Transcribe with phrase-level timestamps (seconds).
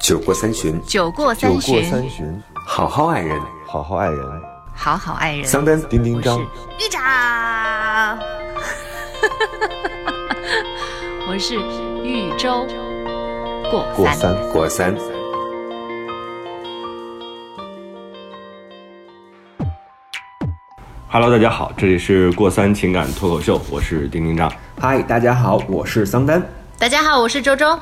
[0.00, 3.38] 酒过三巡，酒过酒过三巡，好好爱人。
[3.66, 4.42] 好好爱人。
[4.74, 5.44] 好好爱人。
[5.44, 8.18] 桑丹，丁丁张，玉长，
[11.28, 11.54] 我是
[12.02, 12.66] 豫州
[13.70, 13.84] 过
[14.14, 14.16] 三。
[14.16, 14.52] 过三。
[14.52, 14.96] 过三。
[21.10, 24.50] Hello，大家好，这里是过三情感脱口秀，我是丁丁张。
[24.80, 26.42] 嗨，大家好，我是桑丹。
[26.78, 27.78] 大家好，我是周周。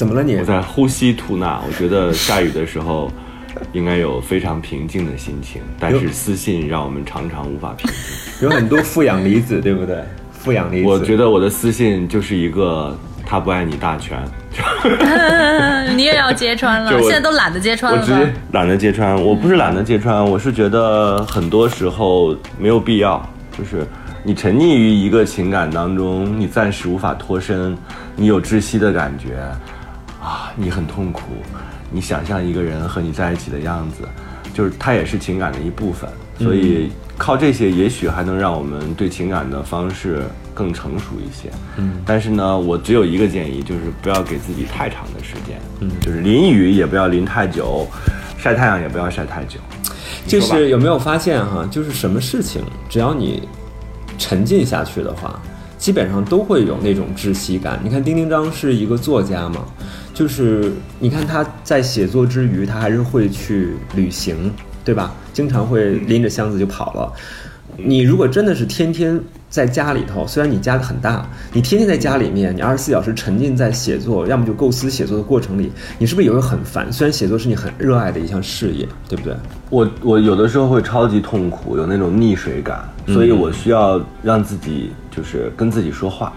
[0.00, 0.42] 怎么了你我？
[0.42, 3.12] 在呼吸吐纳，我觉得下雨的时候
[3.74, 7.98] 应该有非常平静的心情，但是私信让我们常常无法平静。
[8.48, 10.02] 有很多负氧离子，对不对？
[10.32, 10.88] 负氧离子。
[10.88, 14.18] 我觉得我的私信就是一个他不爱你大全，
[15.94, 18.32] 你也要揭穿了我现在都懒得揭穿了我直接？
[18.52, 19.14] 懒得揭穿。
[19.22, 23.86] 我不是懒得揭穿，我是觉得很多时候没有必要，就是
[24.22, 27.76] 你沉溺于一个情感当中，你暂时无法脱身，
[28.16, 29.36] 你有窒息的感觉
[30.20, 31.22] 啊，你很痛苦，
[31.90, 34.04] 你想象一个人和你在一起的样子，
[34.52, 36.08] 就是它也是情感的一部分，
[36.38, 40.22] 所以靠这些也许还能让我们对情感的方式
[40.52, 41.50] 更成熟一些。
[41.76, 47.86] 嗯，但是呢，我只有一个建议，就是不要给自己太长的时间，嗯，就是淋雨也不要淋太久，
[48.36, 49.58] 晒太阳也不要晒太久。
[50.26, 53.48] 就是有没有发现哈，就是什么事情，只要你
[54.18, 55.40] 沉浸下去的话，
[55.78, 57.80] 基本上都会有那种窒息感。
[57.82, 59.64] 你看丁丁张是一个作家嘛，
[60.12, 64.52] 就是你看他在写作之余，他还是会去旅行，
[64.84, 65.14] 对吧？
[65.32, 67.12] 经常会拎着箱子就跑了。
[67.76, 76.92] 你如果真的是天天在家里头，虽然你家很大，你天天在家里面，你二十四小时沉浸在写作，要么就构思写作的过程里，你是不是也会很烦？
[76.92, 79.34] 虽然写作是你很热爱的一项事业，对不对？
[79.70, 86.32] 我我有的时候会超级痛苦，有那种溺水感，所以我需要让自己就是跟自己说话。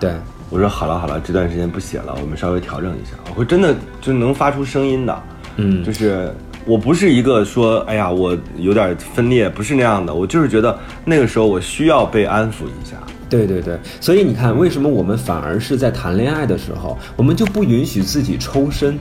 [0.00, 0.14] 对，
[0.50, 3.12] 我说好了好了，这段时间不写了，我们稍微调整一下。
[3.28, 5.22] 我会真的就能发出声音的，
[5.56, 6.32] 嗯就是
[6.64, 12.96] 我不是一个说哎呀我有点分裂，不是那样的，我就是觉得那个时候我需要被安抚一下。
[13.28, 18.98] 对对对，所以你看，为什么我们反而是在谈恋爱的时候，我们就不允许自己抽身，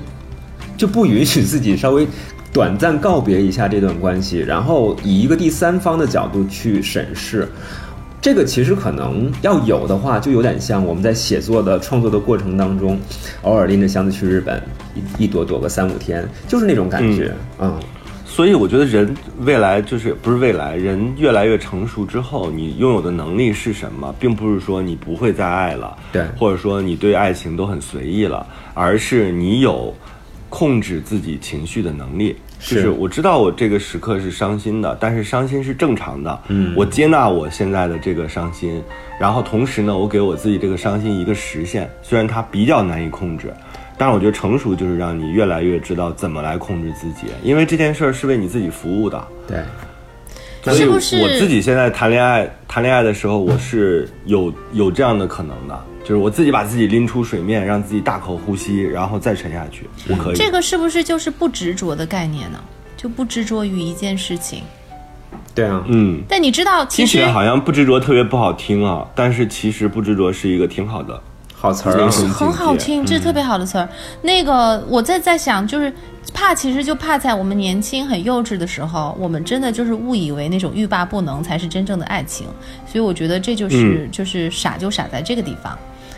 [0.75, 2.06] 就不允许自己稍微
[2.52, 7.47] 短暂告别一下这段关系，然后以一个第三方的角度去审视。
[8.28, 13.00] 这个其实可能要有的话，就有点像我们在写作的创作的过程当中，
[13.44, 14.62] 偶尔拎着箱子去日本
[14.94, 17.34] 一一躲躲个三五天，就是那种感觉。
[17.58, 17.80] 嗯
[18.26, 29.96] 所以我觉得人未来就是不是未来，人越来越成熟之后，你拥有的能力是什么，并不是说你不会再爱了，对或者说你对爱情都很随意了，而是你有
[30.50, 32.36] 控制自己情绪的能力。
[32.59, 38.81] 就是是我知道我这个时刻是伤心的，但是伤心是正常的，嗯，我接纳我现在的这个伤心，
[39.19, 43.53] 然后同时呢，我给我自己这个伤心一个实现，虽然它比较难以控制，
[43.97, 49.28] 但是我觉得成熟就是让你越来越知道怎么来控制自己，因为这件事儿是为你自己服务的。
[49.47, 49.59] 对，
[50.63, 60.35] 所以是不是我自己现在谈恋爱，谈恋爱的时候，我是有有这样的可能的，就是我自己把自己拎出水面，让自己大口呼吸，然后再沉下去，我可以。
[60.38, 62.57] 这个是不是就是不执着的概念呢？
[62.95, 64.63] 就不执着于一件事情。
[65.53, 71.22] 对啊，嗯，但你知道，其实好像不执着特别不好听啊，但是其实不执着是一个挺好的。
[71.53, 72.12] 好词儿啊人。
[72.12, 73.90] 生很好听，这是特别好的词儿。
[74.22, 75.91] 那个我在在想，就是
[76.34, 82.47] 怕，其实就怕在我们年轻很幼稚的时候，我们真的就是误以为那种欲罢不能才是真正的爱情。
[82.85, 85.78] 所以我觉得这就是、就是傻就傻在这个地方，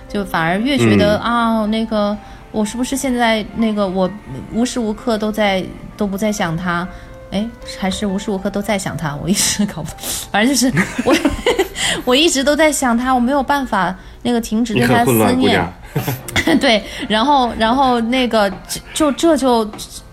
[0.10, 2.18] 就反而越觉得、啊那个
[2.52, 4.10] 我是不是现在那个我
[4.52, 5.64] 无时无刻都在
[5.96, 6.88] 都不在想他。
[7.32, 7.48] 哎，
[7.80, 9.84] 还是无时无刻都在想他，我一直搞
[10.32, 10.74] 反正就是
[11.06, 11.16] 我，
[12.04, 15.64] 我一直都在想他，我没有办法那个停止对他的思念。。
[16.60, 18.52] 对，然后然后那个
[18.96, 19.64] 就这就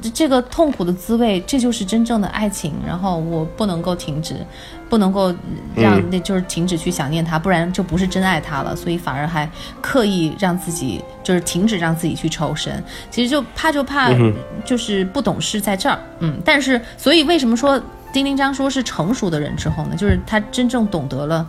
[0.02, 2.74] 这这个痛苦的滋味，这就是真正的爱情。
[2.86, 4.36] 然后我不能够停止，
[4.88, 5.34] 不能够
[5.74, 8.74] 让那就是停止去想念他，不然就不是真爱他了。
[8.74, 9.48] 所以反而还
[9.80, 12.82] 刻意让自己就是停止让自己去抽身。
[13.10, 14.10] 其实就怕就怕
[14.64, 16.40] 就是不懂事在这儿，嗯。
[16.44, 17.80] 但是所以为什么说
[18.12, 19.96] 丁丁张说是成熟的人之后呢？
[19.96, 21.46] 就是他真正懂得了。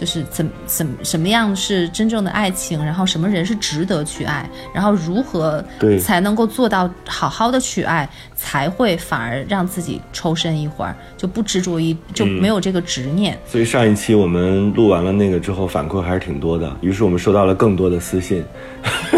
[0.00, 13.38] 就是怎怎什么样是真正的爱情，然后什么人是值得去爱，然后如何对才能够做到好好的去爱，才会反而让自己抽身一会儿，就不执着于就没有这个执念。
[13.44, 18.42] 所以上一期我们录完了那个之后，反馈还是挺多的，于是我们收到了更多的私信，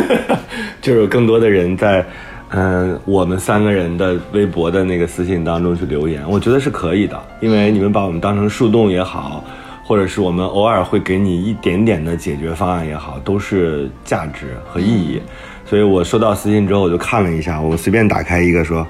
[0.82, 2.04] 就是有更多的人在，
[2.48, 9.44] 嗯、我们三个人的微博的那个私信当中去留言，我觉得是可以的，因为你们把我们当成树洞也好，
[9.92, 15.20] 或或者是我们偶尔会给你一点点的解决方案也好，都是价值和意义。
[15.66, 18.86] 所以我收到私信之后，我就看了一下，我随便打开一个说：“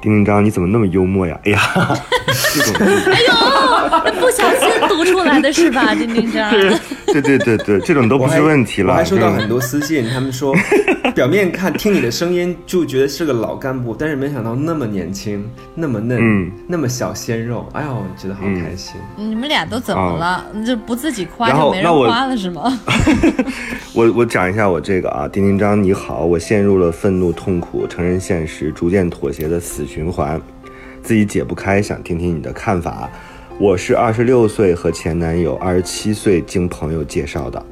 [0.00, 1.60] 丁丁张，你怎么那么幽默呀？”哎呀，
[2.54, 2.86] 这种哎
[3.26, 3.34] 呦，
[4.20, 6.50] 不小心读出来的是吧， 丁丁张？
[7.06, 8.92] 对对对对，这种都不是问题了。
[8.92, 10.54] 我还收到很多私信，他们说，
[11.14, 18.96] 表面看听你的声音就觉得是个老干部，但是没想到那么年轻，那么嫩，嗯那么小鲜肉，哎呦，觉得好开心。
[19.16, 20.44] 你们俩都怎么了？
[20.66, 22.78] 就不自己夸然就没人夸了是吗？
[23.94, 30.38] 我我讲一下我这个啊，丁丁张你好，我陷入了愤怒、痛苦、承认现实、逐渐妥协的死循环，
[31.02, 33.08] 自己解不开，想听听你的看法。
[33.58, 37.64] 我是二十六岁和前男友二十七岁经朋友介绍的，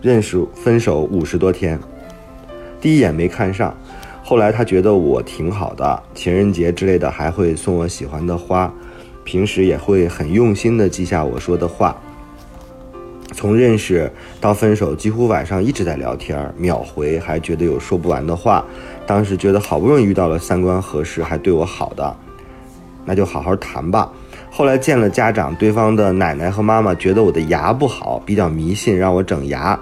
[0.00, 1.78] 认识分手五十多天，
[2.80, 3.76] 第一眼没看上，
[4.24, 8.72] 后来他觉得我挺好的，情人节之类的还会送我喜欢的花，
[9.22, 11.94] 平时也会很用心的记下我说的话。
[13.34, 14.10] 从认识
[14.40, 18.64] 到分手，几乎晚上一直在聊天，秒回，还觉得有说不完的话。
[19.06, 22.16] 当时觉得好不容易遇到了三观合适还对我好的，
[23.04, 24.10] 那就好好谈吧。
[24.56, 29.78] 后来见了家长，对方的奶奶和妈妈觉得我的牙不好，比较迷信，让我整牙。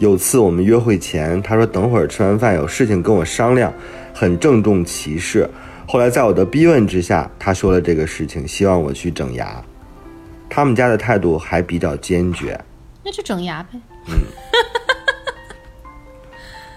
[0.00, 3.72] 有次我们约会前，他说等会儿吃完饭有事情跟我商量，
[4.12, 5.48] 很郑重其事。
[5.86, 9.62] 后来在我的逼问之下，他说了这个事情，希望我去整牙。
[10.48, 12.60] 他们家的态度还比较坚决，
[13.04, 13.78] 那就整牙呗。
[14.08, 14.18] 嗯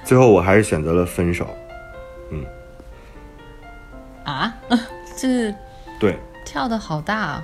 [0.03, 1.47] 最后我还是选择了分手。
[2.29, 2.45] 嗯
[4.25, 4.53] 啊，
[5.17, 5.51] 这
[5.99, 6.19] 对，
[6.53, 7.43] 跳的好大啊！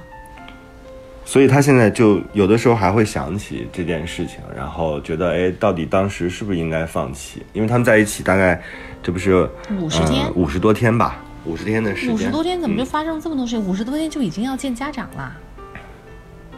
[1.25, 7.41] 所以他现在就有的时候还会想起这件事情，然后觉得，哎，到底当时是不是应该放弃？
[7.51, 8.61] 因为他们在一起大概，
[9.01, 13.65] 这不是五十天五十多天吧，五十天的时间，五十多天怎么就嗯发生了这么多事情？
[13.65, 15.35] 五十多天就已经要见家长了。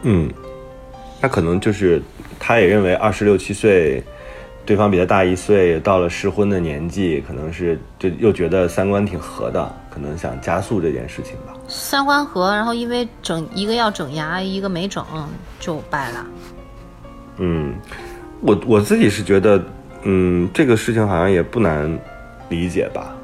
[0.01, 0.29] 嗯，
[1.21, 2.01] 那可能就是
[2.37, 4.03] 他也认为二十六七岁，
[4.65, 11.53] 对方比他大一岁，到了适婚的年纪，可能是就又觉得三观挺合的，可能想加速这件事情吧。
[11.67, 15.03] 三观合，然后因为整一个要整牙，一个没整
[15.59, 16.25] 就掰了。
[17.37, 17.73] 嗯，
[18.41, 19.63] 我我自己是觉得，
[20.03, 21.99] 嗯，这个事情好像也不难
[22.49, 23.15] 理解吧，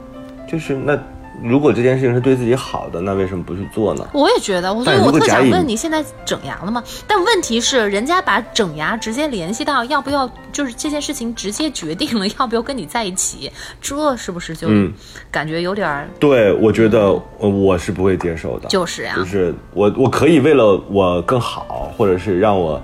[0.48, 0.98] 就是那
[1.42, 4.08] 如果这件事情是对自己好的，那为什么不去做呢？
[4.14, 6.84] 我也觉得，所以我特想问你现在整牙了吗？
[7.08, 14.92] 但问题是，人家把整牙直接联系到要不要，就是这件事情直接决定了要不要跟你在一起，这是不是就嗯
[15.30, 17.00] 感觉有点儿对，我觉得
[17.40, 22.82] 呃我是不会接受的，就是呀、就是我我可以为了我更好，或者是让我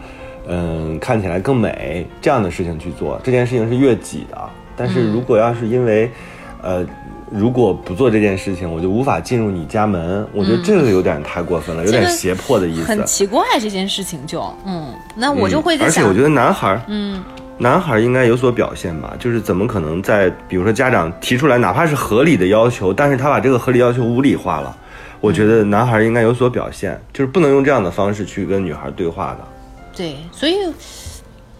[0.47, 4.37] 嗯看起来更美这样的事情去做，这件事情是越挤的。
[4.75, 6.11] 但是如果要是因为、
[6.61, 6.85] 呃
[7.33, 12.83] 如果不做这件事情，我就无法进入你家门，我觉得这个有点太过分了，有点胁迫的意思。
[12.83, 17.23] 很奇怪这件事情就嗯，那我就会在想，而且我觉得男孩，嗯，
[17.57, 24.77] 男孩应该有所表现吧，就是怎么可能在比如说家长提出来哪怕是合理的要求，但是他把这个合理要求无理化了，
[25.19, 29.47] 我觉得男孩应该有所表现，就是不能用这样的方式去跟女孩对话的。
[29.95, 30.55] 对，所以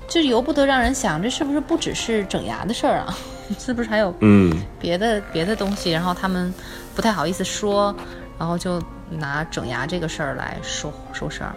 [0.07, 3.17] 就由不得让人想，这是不是不只是整牙的事儿啊？
[3.59, 5.91] 是不是还有嗯，别的别的东西？
[5.91, 6.53] 然后他们
[6.95, 7.95] 不太好意思说，
[8.39, 11.53] 然后就拿整牙这个事儿来说说事儿。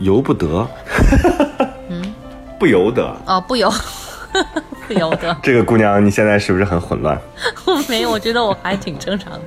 [0.00, 0.66] 由不得，
[1.88, 2.14] 嗯，
[2.58, 3.16] 不由得。
[3.26, 3.72] 哦，不由
[4.88, 7.16] 不由得， 这个姑娘，你现在是不是很混乱？
[7.66, 9.40] 我没有，我觉得我还挺正常的。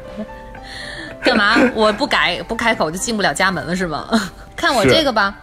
[1.22, 1.56] 干嘛？
[1.76, 4.08] 我不改不开口就进不了家门了是吗？
[4.56, 5.36] 看我这个吧。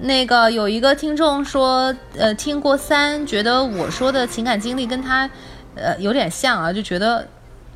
[0.00, 5.28] 那个有一个听众说，呃，听过三，觉得我说的情感经历跟他，
[5.74, 7.26] 呃，有点像啊，就觉得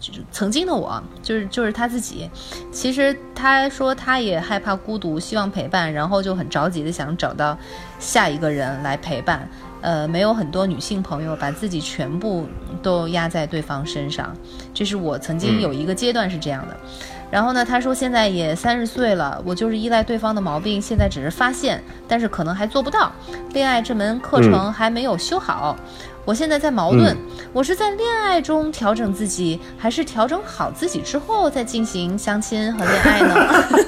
[0.01, 2.31] 就曾经的我，就是就是他自己。
[2.73, 7.59] 其实他说他也害怕孤独，希望陪伴，然后就很着急的想找到
[7.99, 9.49] 下一个人来陪伴。
[9.83, 12.47] 呃，没有很多女性朋友把自己全部
[12.83, 14.35] 都压在对方身上，
[14.73, 16.77] 这是我曾经有一个阶段是这样的。
[17.35, 23.11] 然后呢，他说现在也三十岁了，我就是依赖对方的毛病，现在只是发现，但是可能还做不到。
[23.53, 25.77] 恋爱这门课程还没有修好，
[26.25, 27.17] 我现在在矛盾，
[27.53, 33.35] 我是在恋爱中调整自己，还是调整好自己之后再进行相亲和恋爱呢？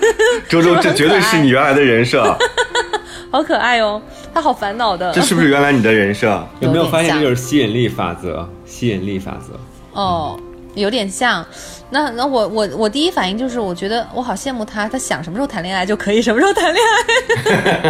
[0.51, 2.37] 周周，这绝对 是你原来的人设，
[3.31, 4.03] 好可爱哦，
[4.35, 5.13] 他好烦恼的。
[5.13, 6.45] 这是不是原来你的人设？
[6.59, 8.49] 有没有发现这就是吸引力法则？
[8.65, 9.57] 吸引力法则。
[9.93, 10.37] 哦，
[10.77, 11.45] 有点像。
[11.89, 16.85] 那那我我我第一反应就是，我觉得我好羡慕他，他想什么时候谈恋爱就可以什么时候谈恋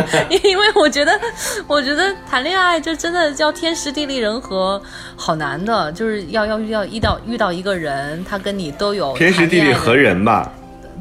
[0.05, 1.19] 爱，因为我觉得
[1.67, 4.81] 我觉得谈恋爱就真的叫天时地利人和，
[5.17, 10.53] 好难的，就是要要要遇到遇到一个人，他跟你都有天时地利和人吧。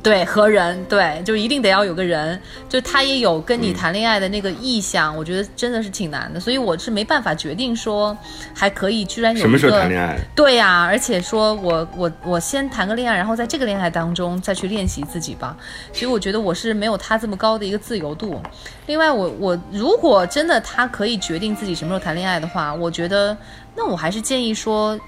[0.06, 8.16] 对和人，对，就一定得要有个人，就他也有跟嗯你谈恋爱的那个意向，我觉得真的是挺难的，所以我是没办法决定说
[8.54, 10.20] 还可以居然有什么时候一个谈恋爱？
[10.36, 15.58] 对呀、而且说我我我先谈个恋爱，然后在这个恋爱当中再去练习自己吧。
[15.92, 18.40] 所以我觉得我是没有他这么高的一个自由度。
[18.86, 23.36] 另外我，我如果真的他可以决定自己什么时候谈恋爱的话，我觉得
[23.76, 25.00] 那我还是建议说，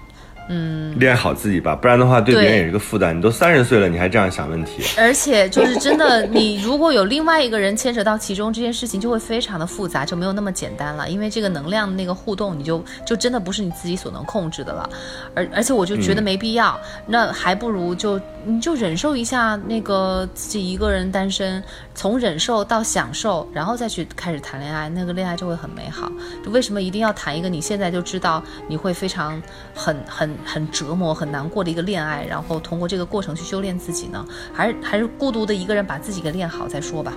[0.97, 3.17] 恋爱好自己吧，不然的话对别人也是个负担。
[3.17, 4.83] 你都三十岁了，你还这样想问题？
[4.97, 11.09] 而且就是真的，你如果有另外一个人牵扯到其中，这件事情就会非常的复杂，就没有那么简单了。
[11.09, 14.89] 因为这个能量的那个互动，你就就真的不是你自己所能控制的了。
[15.35, 21.61] 而而且我就觉得没必要，那还不如就你就忍受一下那个自己一个人单身，
[21.93, 26.11] 从忍受到享受，然后再去开始谈恋爱，那个恋爱就会很美好。
[26.43, 29.41] 就为什么一定要谈一个你现在就知道你会非常
[29.73, 34.25] 很很很折磨、很难过的一个恋爱，然后通过这个过程去修炼自己呢？
[34.53, 37.13] 还是还是孤独的一个人把自己给练好再说吧，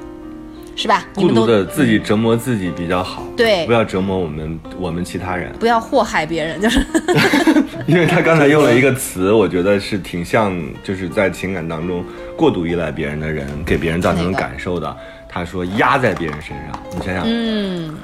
[0.76, 1.04] 是吧？
[1.14, 5.52] 孤独的自己折磨自己比较好，对不要折磨我们我们其他人。
[5.58, 6.84] 不要祸害别人，就是
[7.86, 12.04] 因为他刚才用了一个词，我觉得是挺像，就是在情感当中
[12.36, 14.96] 过度依赖别人的人，给别人造成感受的。
[15.32, 17.94] 他说压在别人身上，你想想，嗯，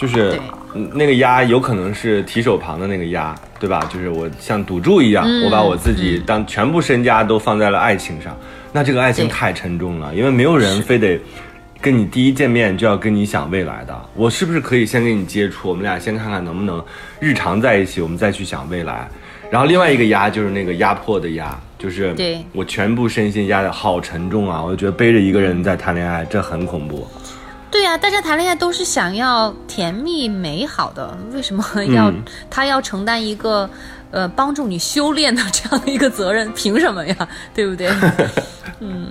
[0.00, 0.40] 就是
[0.94, 3.88] 那个压有可能是提手旁的那个压，对吧？
[3.92, 8.34] 就是我像赌注一样，嗯我把我自己当全部身家都放在了爱情上，
[8.72, 11.20] 那这个爱情太沉重了，因为没有人非得。
[11.82, 15.66] 跟你第一见面就要跟你想未来的，我是不是可以先跟你接触？
[15.66, 16.84] 我们俩先看看能不能
[17.20, 19.08] 日常在一起，我们再去想未来。
[19.50, 24.62] 然后另外一个压就是那个压迫的压，就是对我全部身心压的好沉重啊！
[24.62, 27.08] 我就觉得背着一个人在谈恋爱，这很恐怖。
[27.70, 33.68] 对呀、大家谈恋爱都是想要甜蜜美好的，为什么要、嗯他要承担一个
[34.10, 36.50] 呃帮助你修炼的 这样的一个责任？
[36.52, 37.28] 凭什么呀？
[37.54, 37.88] 对不对？
[38.80, 39.08] 嗯，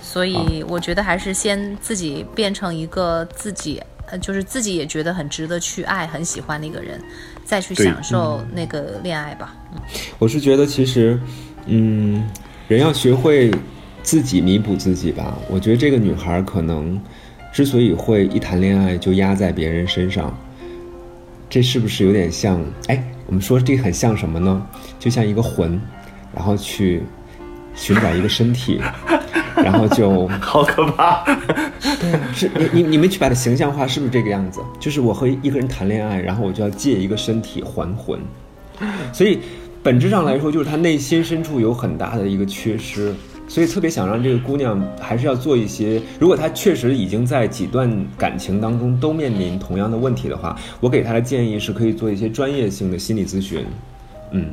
[0.00, 7.00] 所以我觉得还是先自己变成一个自己，呃，就是自己也觉得很值得去爱、很喜欢的一个人，
[7.44, 9.54] 再去享受那个恋爱吧。
[10.20, 11.18] 我是觉得其实，
[11.66, 12.28] 嗯，
[12.68, 13.50] 人要学会
[14.04, 15.36] 自己弥补自己吧。
[15.50, 17.00] 我觉得这个女孩可能
[17.54, 20.36] 之所以会一谈恋爱就压在别人身上，
[21.48, 22.60] 这是不是有点像？
[22.88, 24.66] 哎，我们说这很像什么呢？
[24.98, 25.80] 就像一个魂，
[26.34, 27.00] 然后去
[27.76, 28.80] 寻找一个身体，
[29.54, 31.24] 然后就 好可怕！
[32.00, 34.60] 对是你你你们去把它形象化，是不是这个样子？
[34.80, 38.18] 就是我和一个人谈恋爱，然后我就要借一个身体还魂，
[39.12, 39.38] 所以
[39.80, 43.14] 本质上来说，就是他内心深处有很大的一个缺失，
[43.46, 46.00] 所以特别想让这个姑娘还是要做一些。
[46.18, 53.64] 如果她确实已经在几段感情当中都面临同样的问题的话，我给她的建议是可以做一些专业性的心理咨询，
[54.32, 54.46] 嗯，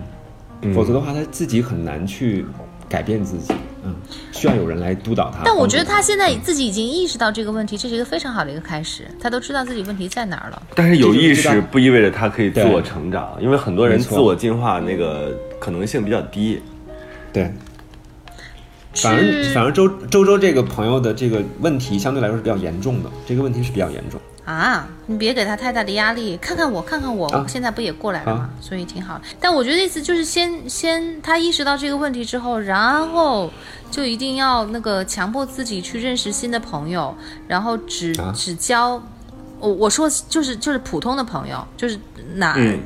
[0.73, 2.45] 否则的话，她自己很难去
[2.89, 3.95] 改变自己，嗯，
[4.33, 5.41] 需要有人来督导她。
[5.45, 10.61] 但我觉得帮助他现在自己已经意识到这个问题，这是一个非常好的一个开始，她都知道自己问题在哪儿了。
[10.75, 16.61] 但是有意识不意味着她可以自我成长，因为很多人自我进化那个可能性比较低。
[17.31, 17.49] 对。
[18.93, 24.19] 反而反而周周周这个朋友的这个问题相对来说是比较严重的，这个问题是比较严重。
[24.43, 28.49] 啊，你别给他太大的压力，看看我，看看我，啊我现在不也过来了吗啊？
[28.59, 29.21] 所以挺好的。
[29.39, 33.49] 但我觉得意思就是先先他意识到这个问题之后，然后
[33.91, 37.15] 就一定要那个强迫自己去认识新的朋友，
[37.47, 39.01] 然后只、啊只交，
[39.59, 41.97] 我我说就是就是普通的朋友，就是
[42.33, 42.79] 哪、嗯，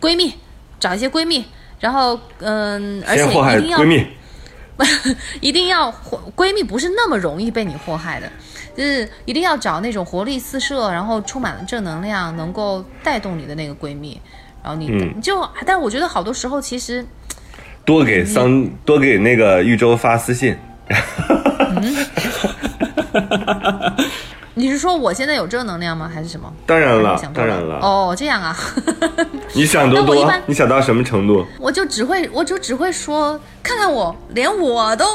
[0.00, 0.34] 闺蜜，
[0.80, 1.44] 找一些闺蜜，
[1.78, 4.04] 然后嗯，而且一定要闺蜜，
[5.40, 8.30] 一定要祸闺蜜不是那么容易被你祸害的，
[8.76, 14.20] 就是一定要找那种活力四射，然后充满了正能量，能够带动你的那个闺蜜。
[14.62, 17.06] 然后你、就，但我觉得好多时候其实
[17.84, 20.54] 多给桑多给那个玉州发私信。
[24.60, 26.10] 你是说我现在有正能量吗？
[26.12, 26.52] 还是什么？
[26.66, 27.78] 当然了当然了。
[27.80, 28.54] 哦，这样啊，
[29.54, 31.46] 你想多多你想到什么程度？
[31.58, 35.06] 我就只会，我就只会说，看看我，连我都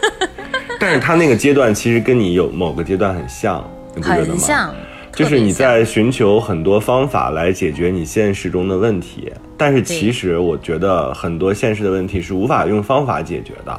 [0.80, 3.62] 但是他那个阶段其实跟你有某个阶段很像，
[3.94, 4.30] 你不觉得吗？
[4.30, 4.74] 很像，
[5.14, 13.78] 就是你在寻求很多方法来解决你现实中的问题，但是其实我觉得很多现实的问题是无法用方法解决的，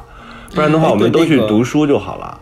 [0.54, 2.38] 不然的话嗯我们都去读书就好了。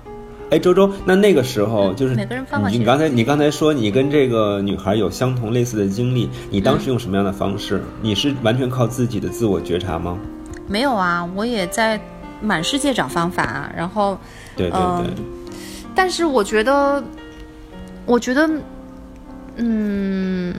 [0.51, 7.83] 哎，周周，那那个时候就是每个人方法你你刚才你刚才说你跟这个女孩有相同类似的经历，你当时用什么样的方式？
[8.03, 10.19] 你是完全靠自己的自我觉察吗？
[10.67, 12.01] 没有啊，我也在
[12.43, 14.19] 满世界找方法啊，然后。
[14.57, 15.25] 对对嗯对，
[15.95, 17.03] 但是我觉得，
[18.05, 18.51] 我觉得，
[19.57, 20.55] 嗯，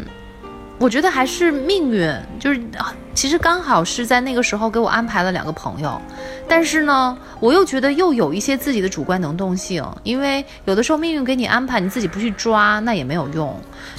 [0.82, 6.02] 我觉得还是命运，就是啊其实刚好是在那个时候给我安排了两个朋友，
[6.48, 13.56] 但是呢，我又觉得又有一些自己的主观能动性，因为有的时候命运给你安排，你自己不去抓，那也没有用。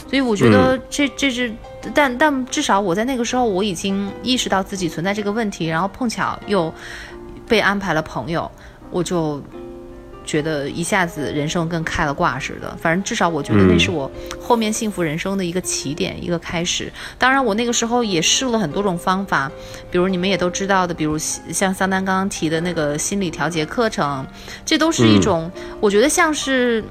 [0.09, 1.53] 所以我觉得这这是，
[1.95, 6.75] 但但至少我在那个时候我已经意识到自己存在这个问题，然后碰巧又
[7.47, 8.51] 被安排了朋友，
[8.91, 9.41] 我就
[10.25, 12.76] 觉得一下子人生跟开了挂似的。
[12.81, 14.11] 反正至少我觉得那是我
[14.41, 16.93] 后面幸福人生的一个起点，一个开始。
[17.19, 19.50] 当然，我那个时候也试了很多种方法，
[19.91, 24.26] 比如你们也都知道的，比如像桑丹刚刚提的那个心理调节课程，
[24.64, 25.50] 这都是一种、
[25.81, 26.85] 我觉得像是。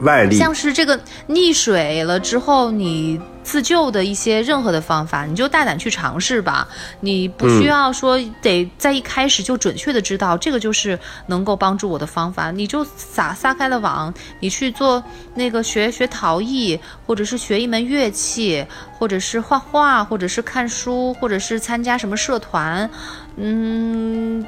[0.00, 6.66] 外力像是这个溺水了之后，你自救的一些任何的方法，你就大胆去尝试吧。
[6.98, 10.98] 你不需要说得在一开始就准确的知道这个就是
[11.28, 15.00] 能够帮助我的方法，你就撒撒开了网，你去做
[15.34, 18.66] 那个学学陶艺，或者是学一门乐器，
[18.98, 22.90] 或者是画画，或者是看书，或者是参加什么社团，
[23.36, 24.44] 嗯，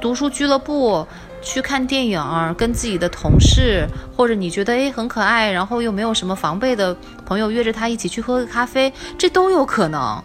[0.00, 1.06] 读书俱乐部。
[1.44, 2.20] 去看电影，
[2.56, 3.86] 跟自己的同事，
[4.16, 6.96] 或者你觉得诶很可爱，然后又没有什么防备的
[7.26, 10.20] 朋友约着他一起去喝个咖啡，这都有可能，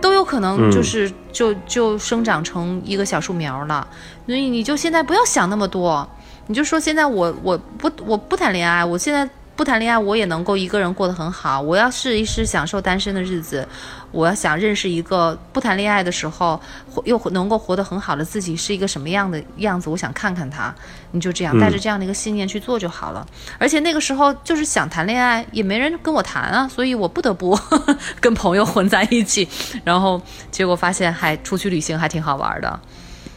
[0.00, 3.86] 都有可能就是、就就生长成一个小树苗了。
[4.26, 6.08] 所以你就现在不要想那么多，
[6.46, 11.60] 你就说现在我我不我不谈恋爱，我现在不谈恋爱，我也能够一个人过得很好。
[11.60, 13.66] 我要试一试享受单身的日子，
[14.10, 16.60] 我要想认识一个不谈恋爱的时候
[17.04, 20.74] 又能够活得很好的自己是一个什么样的样子，我想看看他。
[21.10, 23.26] 你就这样带着这样的一个信念去做就好了。
[23.58, 27.58] 而且那个时候就是想谈恋爱，也没人跟我谈啊，所以我不得不
[28.18, 29.46] 跟朋友混在一起。
[29.84, 32.80] 然后结果发现还出去旅行还挺好玩的。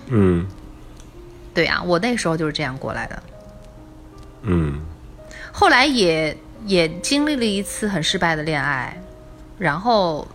[0.08, 0.48] 嗯
[1.54, 3.24] 对呀、我那时候就是这样过来的。
[4.44, 4.80] 嗯
[5.58, 6.36] 后来也
[6.66, 9.02] 也经历了一次很失败的恋爱，
[9.58, 10.28] 然后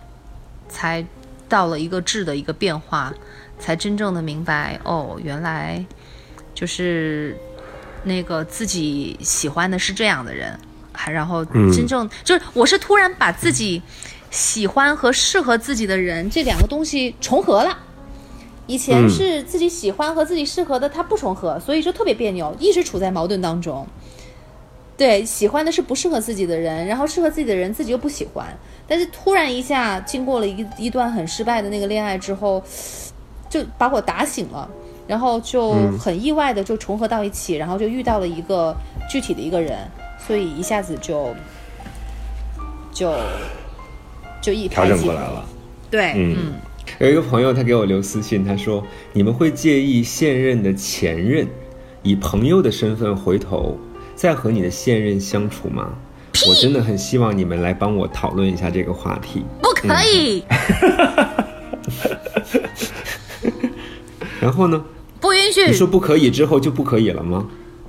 [0.67, 1.05] 才
[1.47, 3.13] 到了一个质的一个变化，
[3.59, 5.85] 才真正的明白哦，原来
[6.55, 7.37] 就是
[8.03, 10.59] 那个自己喜欢的是这样的人，
[10.91, 13.79] 还然后真正、就是我是突然把自己
[14.31, 17.77] 喜欢和适合自己的人这两个东西重合了。
[18.65, 23.87] 以前嗯是自己喜欢和自己适合的，它不重合，所以就特别别扭，一直处在矛盾当中。
[24.97, 28.47] 对，喜欢的是不适合自己的人，然后适合自己的人自己又不喜欢，
[28.87, 32.63] 但是突然一下经过了一一段很失败的那个恋爱之后，
[33.49, 34.69] 就把我打醒了，
[35.07, 38.75] 然后就很意外的就重合到一起，然后就遇到了一个
[39.09, 39.79] 具体的一个人，
[40.19, 41.33] 所以一下子就
[42.93, 43.13] 就
[44.39, 45.45] 就一调整过来了。
[45.89, 46.35] 对，嗯。
[46.37, 46.53] 嗯，
[46.99, 51.47] 有一个朋友他给我留私信，他说：“你们会介意现任的前任
[52.03, 53.77] 以朋友的身份回头
[54.21, 55.89] 再和你的现任相处吗？”
[56.47, 59.43] 我真的很希望你们来帮我讨论一下这个话题。
[59.63, 60.43] 不可以，
[64.39, 64.83] 然后呢？
[65.19, 65.65] 不允许。
[65.65, 67.47] 你说不可以之后就不可以了吗？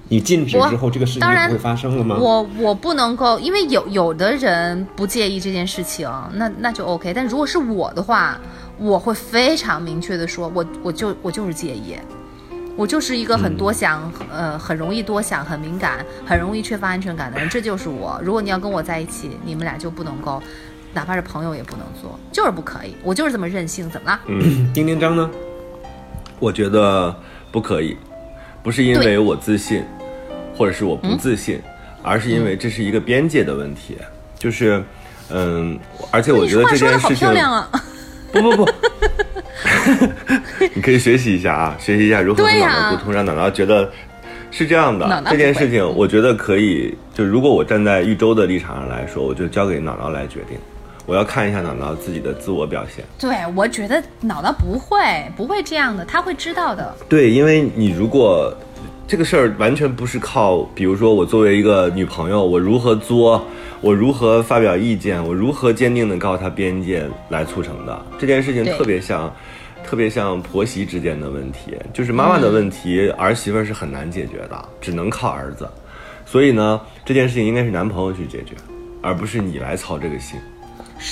[0.09, 2.17] 你禁止之后，这个事情就不会发生了吗？
[2.19, 7.13] 我我不能够，因为有有的人不介意这件事情，那那就 OK。
[7.15, 8.41] 但如果是我的话，
[8.79, 11.95] 我会非常明确的说，我我就我就是介意，
[12.77, 18.21] 我就是一个很多想，呃，很容易多想，很敏感，很容易缺乏安全感的人，这就是我。
[18.23, 20.43] 如果你要跟我在一起，你们俩就不能够，
[20.95, 22.97] 哪怕是朋友也不能做，就是不可以。
[23.03, 24.21] 我就是这么任性，怎么了？
[24.73, 25.31] 丁丁章呢？
[26.39, 27.15] 我觉得
[27.53, 27.97] 不可以，
[28.63, 29.85] 不是因为我自信，
[30.57, 31.61] 或者是我不自信，
[32.03, 33.99] 而是因为这是一个边界的问题。
[34.39, 34.83] 就是，
[35.31, 35.79] 嗯，
[36.11, 37.71] 而且我觉得这件事情漂，亮啊！
[38.33, 38.65] 不不不，
[40.83, 43.89] 你可以学习一下啊，学习一下如何和对呀脑脑沟通，让姥姥觉得
[44.51, 45.23] 是这样的。
[45.31, 46.93] 这件事情，我觉得可以。
[47.15, 50.59] 就如果我站在玉州的立场上来说，我就交给姥姥来决定。
[51.07, 53.05] 我要看一下姥姥自己的自我表现。
[53.17, 54.99] 对，我觉得姥姥不会
[55.37, 56.93] 不会这样的，他会知道的。
[57.09, 58.53] 对，因为你如果
[59.07, 63.47] 这个事儿完全不是靠，比如说我作为一个女朋友，我如何作，
[63.81, 68.05] 我如何发表意见，我如何坚定的告诉她边界来促成的。
[68.19, 69.33] 这件事情特别像，
[69.85, 75.69] 特别像婆媳之间的问题，就是妈妈的问题，儿媳妇儿是很难解决的，只能靠儿子。
[76.25, 78.55] 所以呢，这件事情应该是男朋友去解决，
[79.03, 80.39] 而不是你来操这个心。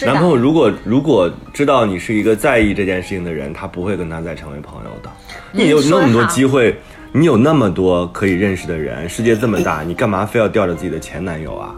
[0.06, 5.10] 男朋友如果如果知道你是一个在意这件事情的人，他不会跟他再成为朋友的。
[5.52, 6.74] 你有那么多机会，
[7.12, 11.74] 你有那么多可以认识的人，世界这么大，你干嘛非要吊着自己的前男友啊？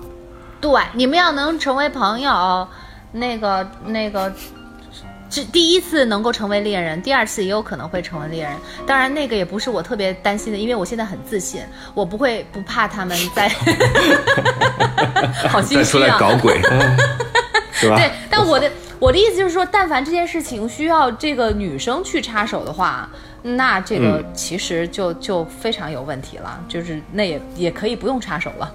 [0.60, 2.68] 对，你们要能成为朋友，
[3.10, 4.32] 那个那个，
[5.32, 8.58] 这第一次能够成为恋人，第二次也有可能会成为恋人。
[8.86, 11.62] 当然，那个也不是我特别担心的，因为我现在很自信，
[11.94, 13.48] 我不会不怕他们再
[15.48, 16.08] 好心再出虚啊。
[16.08, 16.60] 来搞鬼，
[17.72, 17.96] 是吧？
[17.96, 23.08] 对，但我的我的意思就是说，但凡这件事情需要这个女生去插手的话，
[23.40, 28.70] 那这个嗯其实就就非常有问题了，就是那也也可以不用插手了，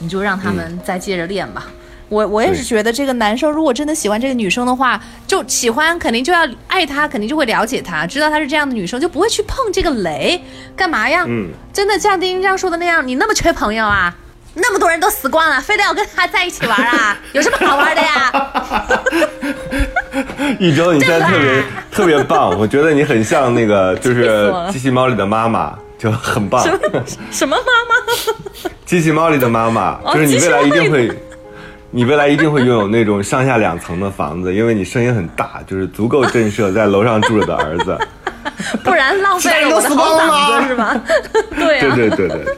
[0.00, 1.68] 你就让他们再接着练吧。
[2.10, 10.42] 我我也是觉得，这个男生如果真的喜欢这个女生的话，就喜欢肯定就要爱她，肯定就会了解她，知道她是这样的女生，就不会去碰这个雷，
[10.76, 11.24] 干嘛呀？
[11.26, 14.14] 嗯，真的像丁丁这样说的那样，你那么缺朋友啊？
[14.54, 17.16] 那么多人都死光了，非得要跟他在一起玩啊？
[17.32, 18.32] 有什么好玩的呀？
[20.58, 26.64] 一周，你现在特别 特别棒，我觉得你很像那个就是机器猫里的妈妈，就很棒。
[27.30, 28.70] 什么妈妈？
[28.84, 31.08] 机器猫里的妈妈，哦就是你未来一定会，
[31.90, 37.98] 你未来一定会拥有那种上下两层的房子，因为你声音很大，就是足够震慑在楼上住着的儿子。
[38.84, 41.00] 不然浪费了我的好嗓子是吧？
[41.56, 42.54] 对啊，对对对对对。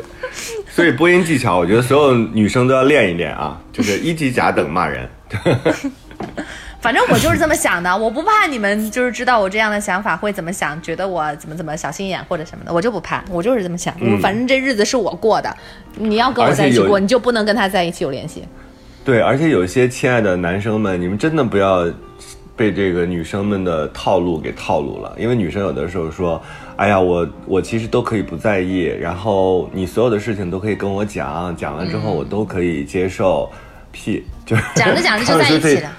[0.68, 5.08] 所以播音技巧，我觉得所有女生都要练一练啊，就是一级甲等骂人。
[6.80, 13.94] 反正我就是这么想的，我不怕你们就是知道我这样的想法会怎么想，觉得我怎么怎么小心眼或者什么的，我就不怕，我就是这么想。
[14.00, 15.56] 我反正这日子是我过的，
[15.96, 18.44] 你要跟我在一起过，你就不能跟他在一起有联系。
[19.04, 21.86] 对，而且有些亲爱的男生们，你们真的不要
[22.56, 26.40] 被这个女生们的套路给套路了，因为女生有的时候说，
[26.76, 33.50] 哎呀，我我其实都可以不在意，然后你所有的事情都可以跟我讲，讲完之后我都可以接受。
[33.94, 35.90] 屁，就是讲着讲着就在一起了。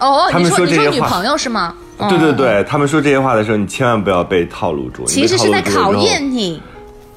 [0.00, 1.72] 哦，他们你说你说这些话说女朋友是吗？
[1.96, 5.02] 对对嗯，对，他们说这些话的时候，你千万不要被套路住。
[5.02, 6.60] 你其实是在考验你。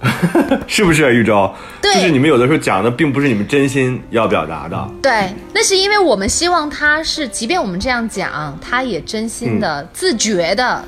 [0.68, 1.52] 是不是玉州？
[1.82, 4.92] 对就是你们有的时候讲的并不是你们真心要表达的。
[5.02, 10.84] 对，那是因为我们希望他是，即便我们这样讲，他也真心的、自觉的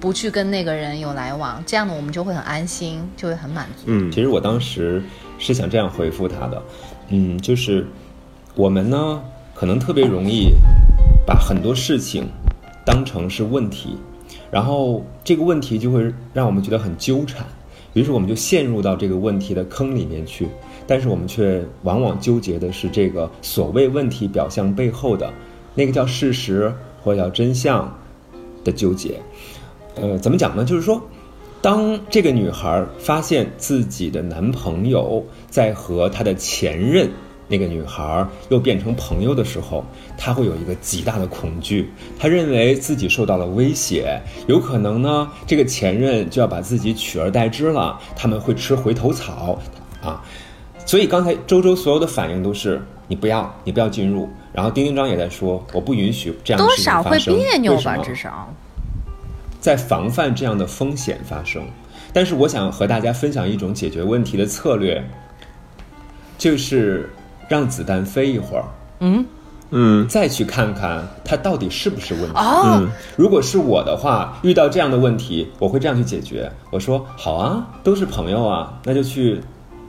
[0.00, 3.84] 不去跟那个人有来往，这样呢，我们就会很安心，就会很满足。
[3.86, 5.02] 嗯其实我当时
[5.38, 6.62] 是想这样回复他的，
[7.10, 7.86] 嗯，就是
[8.54, 9.20] 我们呢，
[9.54, 10.52] 可能特别容易
[11.26, 12.26] 把很多事情
[12.84, 13.98] 当成是问题，
[14.50, 17.44] 然后这个问题就会让我们觉得很纠缠，
[17.94, 20.46] 于是我们就陷入到这个问题的坑里面去，
[20.86, 25.32] 但是我们却往往纠结的是这个所谓问题表象背后的
[25.74, 27.92] 那个叫事实或叫真相
[28.62, 29.18] 的纠结。
[29.94, 30.64] 呃，怎么讲呢？
[30.64, 31.00] 就是说，
[31.62, 37.08] 当这个女孩发现自己的男朋友在和她的前任
[37.48, 39.84] 那个女孩又变成朋友的时候，
[40.16, 49.58] 她会有一个极大的恐惧，她认为自己受到了威胁，有可能呢，这个前任就要把自己取而代之了，他们会吃回头草
[50.02, 50.22] 啊。
[50.86, 54.28] 所以刚才周周所有的反应都是你不要，你不要进入。
[54.52, 57.18] 然后丁丁章也在说，我不允许这样的多事情少会。
[57.18, 58.52] 别扭吧，至少。
[59.60, 61.62] 在防范这样的风险发生。
[62.12, 65.02] 但是我想和大家分享一种解决问题的策略，
[66.38, 67.10] 就是
[67.48, 68.64] 让子弹飞一会儿，
[69.00, 69.24] 嗯
[69.70, 72.36] 嗯再去看看它到底是不是问题。
[72.36, 76.50] 哦，如果是我的话，遇到这样的问题，我会这样去解决。
[76.70, 79.40] 我说好啊，都是朋友啊，那就去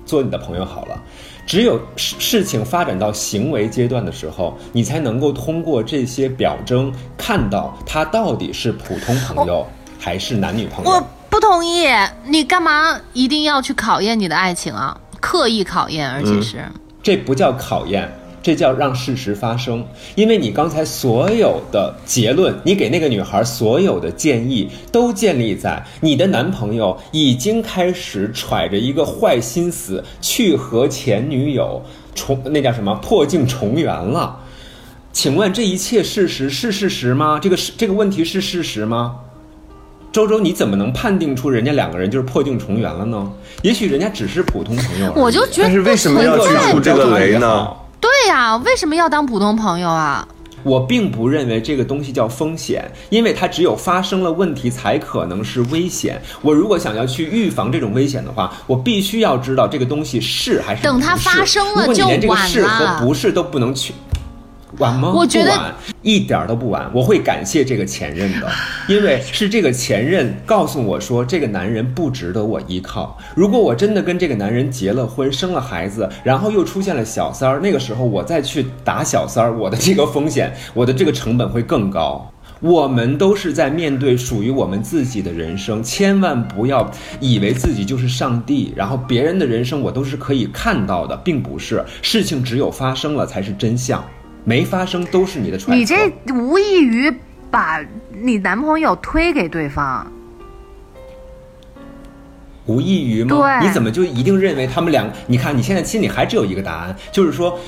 [0.05, 0.99] 做你的朋友好了。
[1.45, 9.63] 只有事事情发展到行为阶段的时候，你才能够通过这些表征看到他到底是普通朋友、
[9.99, 10.89] 还是男女朋友。
[10.89, 11.85] 我不同意，
[12.25, 14.97] 你干嘛一定要去考验你的爱情啊？
[15.21, 16.65] 刻意考验，而且是。
[17.05, 19.85] 这不叫考验，这叫让事实发生。
[20.15, 31.79] 因为你刚才所有的结论，你给那个女孩所有的建议，都建立在你的男朋友已经开始揣着一个坏心思去和前女友
[32.15, 34.39] 重那叫什么破镜重圆了。
[35.13, 37.39] 请问这一切事实是事实吗？
[37.39, 39.19] 这个是这个问题是事实吗？
[40.15, 43.29] 周周，你怎么能判定出人家两个人就是破镜重圆了呢？
[43.63, 45.11] 也许人家只是普通朋友。
[45.21, 47.67] 我就觉得但是为什么要去不存在触这个雷呢？
[47.99, 50.25] 对呀、为什么要当普通朋友啊？
[50.63, 56.21] 我并不认为这个东西叫风险，因为它只有发生了问题才可能是危险。
[56.41, 63.93] 我如果想要去预防这种危险的话，我必须要知道这个东西是还是等它不是发生了如果你连这个就晚是了和不是都不能去。
[64.79, 65.11] 晚吗？
[65.13, 66.89] 我觉得不晚，一点儿都不晚。
[66.93, 68.49] 我会感谢这个前任的，
[68.87, 73.17] 因为是这个前任告诉我说，这个男人不值得我依靠。
[73.35, 82.31] 如果我真的跟这个男人结了婚，生了孩子，然后又出现了小三儿，那个时候我再去打小三儿，我的这个风险，我的这个成本会更高。
[82.61, 91.83] 我们都是在面对属于我们自己的人生，千万不要以为自己就是上帝，然后别人的人生我都是可以看到的，并不是。
[92.01, 94.03] 事情只有发生了才是真相，
[94.45, 95.75] 没发生都是你的揣测。
[95.75, 97.13] 你这无异于
[97.51, 100.09] 把你男朋友推给对方。
[102.67, 103.35] 无异于吗？
[103.35, 105.07] 对你怎么就一定认为他们两？
[105.27, 107.59] 你看你现在心里还只有一个答案，就是说，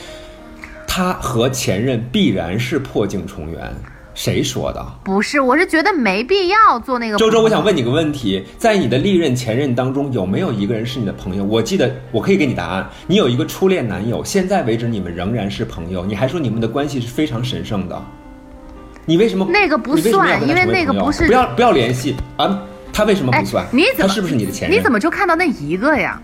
[0.87, 3.75] 他和前任必然是破镜重圆。
[4.17, 4.83] 谁说的？
[5.03, 7.17] 不是，我是觉得没必要做那个。
[7.17, 11.43] 周周，我想问你个问题，在你的历任前任当中，有没有一个人是你的朋友？
[11.43, 18.03] 我记得我可以给你答案，你有一个初恋男友，现在为止你们仍然是朋友，你还说你们的关系是非常神圣的，
[19.05, 22.59] 你为什么那个不算因为那个不是不要不要联系啊？
[22.91, 23.67] 他为什么哎不算？
[23.71, 24.75] 你怎么他是不是你的前任？
[24.75, 26.19] 你怎么就看到那一个呀？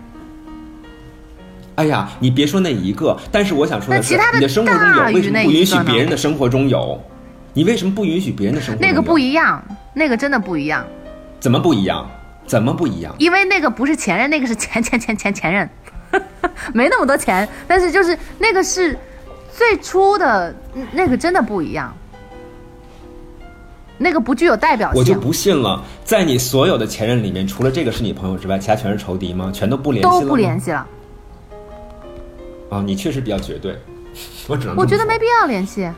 [1.76, 7.00] 哎呀，你别说那一个，但是我想说的是，那其他的你的生活中有，为什么不允许别人的生活中有？
[7.54, 8.80] 你为什么不允许别人的生活？
[8.80, 9.64] 那个不一样，
[9.94, 10.84] 那个真的不一样，
[11.40, 12.10] 怎么不一样？
[12.46, 13.14] 怎么不一样？
[13.18, 15.70] 因为那个不是前任，那个是前前前前前任，
[16.74, 18.98] 没那么多钱，但是就是那个是
[19.56, 21.96] 最初的嗯那个真的不一样，
[23.96, 24.98] 那个不具有代表性。
[24.98, 29.50] 我就不信了，在你所有的前任里面，除了这个是你朋友之外，其他全是仇敌吗？
[29.54, 30.86] 全都不联系了吗都不联系了，
[32.68, 32.82] 啊！
[32.84, 33.78] 你确实比较绝对，
[34.48, 35.88] 我只能说我觉得没必要联系。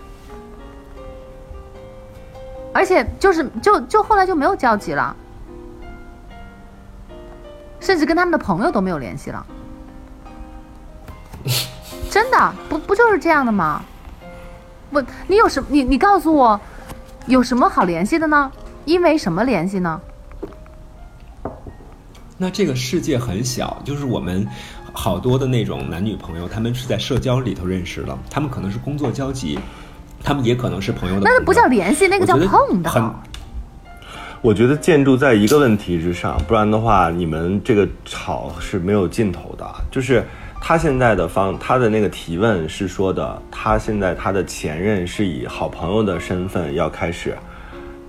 [2.76, 5.16] 而且就是就就后来就没有交集了，
[7.80, 9.46] 甚至跟他们的朋友都没有联系了。
[12.10, 13.82] 真的不不就是这样的吗？
[14.90, 16.60] 不，你有什么你你告诉我，
[17.26, 18.52] 有什么好联系的呢？
[18.84, 19.98] 因为什么联系呢？
[22.36, 24.46] 那这个世界很小，就是我们
[24.92, 29.58] 好多的那种男女朋友，他们是在社交里头认识的，他们可能是工作交集，
[30.26, 31.38] 他们也可能是朋友的朋友。
[31.38, 32.90] 那不叫联系，那个叫碰到。
[32.90, 33.08] 很
[34.42, 39.64] 我觉得建筑在一个问题之上，不然的话，你们这个吵是没有尽头的。
[39.88, 40.24] 就是
[40.60, 47.36] 他现在的方，他的那个提问是说的，他现在他的前任是以好朋友的身份要开始，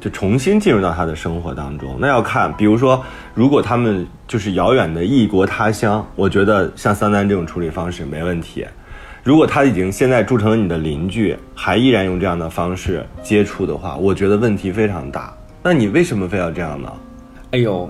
[0.01, 1.97] 就重新进入到他的生活当中。
[1.99, 3.03] 那要看，比如说，
[3.35, 8.65] 如果他们就是遥远的异国他乡，我觉得像三丹这种处理方式没问题。
[9.27, 15.35] 如果他已经现在铸成了你的邻居，还依然用这样的方式接触的话，我觉得问题非常大。
[15.61, 16.89] 那你为什么非要这样呢？
[17.51, 17.89] 哎呦，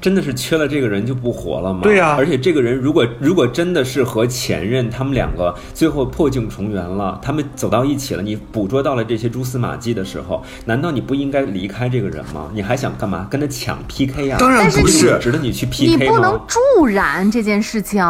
[0.00, 1.80] 真的是缺了这个人就不活了吗？
[1.82, 12.48] 对呀而且这个人如果如果真的是和前任他们两个最后破镜重圆了，他们走到一起了，你捕捉到了这些蛛丝马迹的时候，难道你不应该离开这个人吗？
[12.54, 13.26] 你还想干嘛？
[13.28, 16.14] 跟他抢 PK 呀、当然不是值得你去 PK 吗？
[16.14, 18.00] 不能助燃这件事情。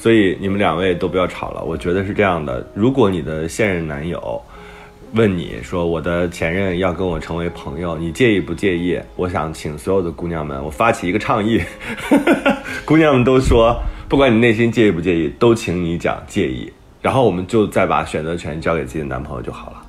[0.00, 1.62] 所以你们两位都不要吵了。
[1.62, 4.42] 我觉得是这样的：如果你的现任男友
[5.12, 8.98] 问你说我的前任要跟我成为朋友，你介意不介意？
[9.14, 11.60] 我想请所有的姑娘们，我发起一个倡议，
[12.86, 19.82] 姑娘们都说，不管你内心介意不介意，都请你讲介意，然后我们就再把选择权交给自己的男朋友就好了。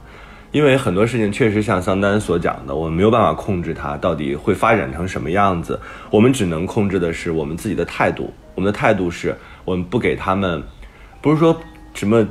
[0.52, 8.30] 因为很多事情确实像桑丹所讲的，我们没有办法控制它到底会发展成什么样子，我们只能控制的是我们自己的态度。
[8.54, 9.34] 我们的态度是
[9.66, 10.64] 我们不给他们，
[11.22, 11.56] 不是说
[11.94, 12.26] 什么，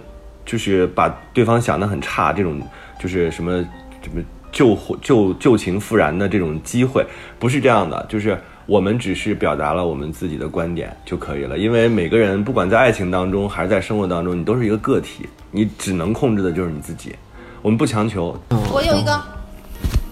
[0.45, 2.61] 就是把对方想得很差这种，
[2.99, 3.63] 就是什么
[4.03, 7.07] 什么旧火旧旧情复燃的这种机会，
[7.39, 11.57] 不是这样的，就是我们只是表达了我们自己的观点就可以了。
[11.59, 17.15] 因为每个人不管在爱情当中还是在生活当中，你都是一个个体，你只能控制的就是你自己。
[17.63, 18.37] 我们不强求，
[18.73, 19.23] 我有一个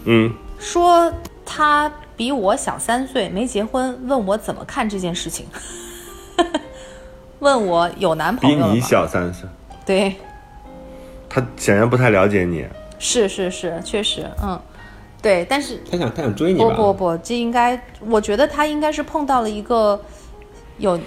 [0.04, 1.12] 嗯，说
[1.46, 5.46] 他比我小三岁，没结婚，问我怎么看这件事情，
[7.40, 8.80] 问我有男朋友比你？
[8.80, 9.48] 小三岁，
[9.86, 10.16] 对，
[11.28, 12.66] 他显然不太了解你。
[12.98, 14.60] 是是是，确实，嗯，
[15.22, 16.70] 对，但是他想他想追你吧？
[16.70, 20.00] 不不不，这应该，我觉得他应该是碰到了一个
[20.78, 20.98] 有，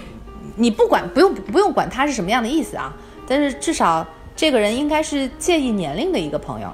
[0.56, 2.96] 你不管不用不用管他是什么样的意思啊，
[3.28, 6.72] 但是至少这个人应该是介意年龄的一个朋友，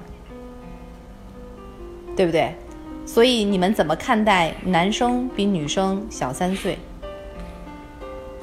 [2.15, 2.55] 对不对？
[3.07, 6.77] 所以你们怎么看待男生比女生小三岁？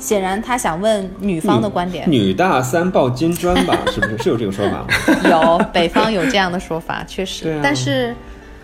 [0.04, 3.74] 显然他想问女方的观点，女大三抱金砖吧？
[3.90, 4.18] 是不是？
[4.22, 4.86] 是有这个说法吗？
[5.30, 8.14] 有北方有这样的说法，确实，啊但是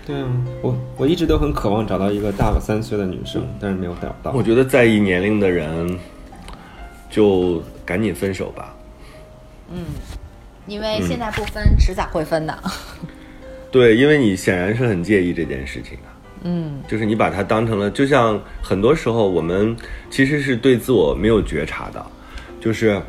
[0.06, 0.28] 对啊，
[0.60, 4.32] 我我一直都很渴望找到一个大我三岁的女生，但是没有找到。
[4.32, 5.98] 我觉得在意年龄的人，
[7.08, 8.74] 就赶紧分手吧。
[9.72, 9.84] 嗯
[10.66, 12.56] 因为现在不分，迟早会分的。
[13.72, 16.19] 对，因为你显然是很介意这件事情的。
[16.42, 19.76] 嗯，就是你把它当成了，就像很多时候我们
[20.10, 22.04] 其实是对自我没有觉察的，
[22.60, 23.00] 就是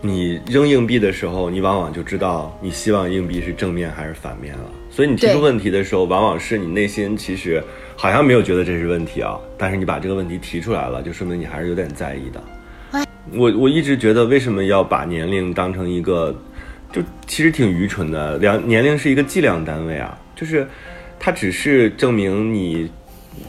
[0.00, 4.70] 你扔硬币的时候，你往往就知道你希望硬币是正面还是反面了。
[4.90, 7.62] 所以你提出问题的时候，往往是你内心其实
[7.96, 12.42] 好像没有觉得这是问题啊，但是你把这个问题提出来了，就说明你还是有点在意的。
[13.32, 16.34] 我我一直觉得，为什么要把年龄当成一个，
[16.92, 18.38] 就其实挺愚蠢的。
[18.38, 20.66] 两年龄是一个计量单位啊，就是
[21.18, 22.90] 它只是证明你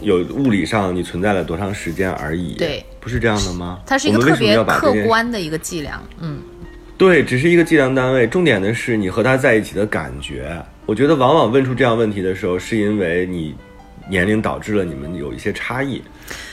[0.02, 2.56] 有物理上你存在了多长时间而已。
[2.56, 3.80] 对，不是这样的吗？
[3.86, 6.40] 它是一个特别客观的一个计量，嗯，
[6.98, 8.28] 对，只是一个计量单位。
[8.28, 13.56] 重点的是你和他在一起的感觉，我觉得往往问出这样问题的时候，是因为你
[14.10, 16.02] 年龄导致了你们有一些差异，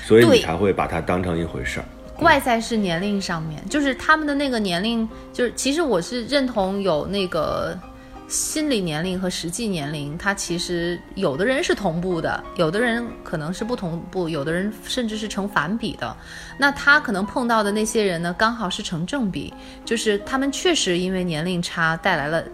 [0.05, 1.87] 所以你才会把它当成一回事儿。
[2.21, 7.77] 外在是年龄上面，就是他们的那个年龄，就是其实我是认同有那个
[8.27, 16.17] 心理年龄和实际年龄，它其实有的人是同步的，有的人可能是不同步，有的人甚至是成反比的。
[16.59, 19.53] 那他可能碰到的那些人呢，刚好是成正比，
[19.85, 22.45] 就是他们确实因为年龄差带来了。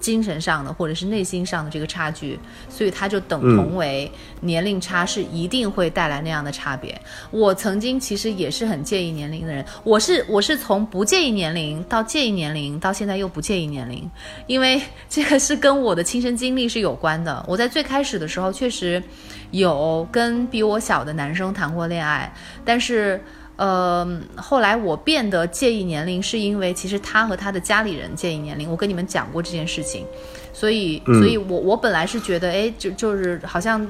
[0.00, 7.00] 精神上的或者是内心上的这个差距，所以他就等同为年龄差是一定会带来那样的差别。
[7.30, 14.10] 我曾经其实也是很介意年龄的人，我是我是从不介意年龄到介意年龄，到现在又不介意年龄，
[14.46, 17.44] 因为这个是跟我的亲身经历是有关的。
[17.48, 19.02] 我在最开始的时候确实
[19.50, 22.32] 有跟比我小的男生谈过恋爱，
[22.64, 23.20] 但是。
[23.56, 28.70] 呃，后来我变得介意年龄，是因为其实他和他的家里人介意年龄。
[28.70, 30.04] 我跟你们讲过这件事情，
[30.52, 33.86] 所以，所以我我本来是觉得，哎，就就是好像，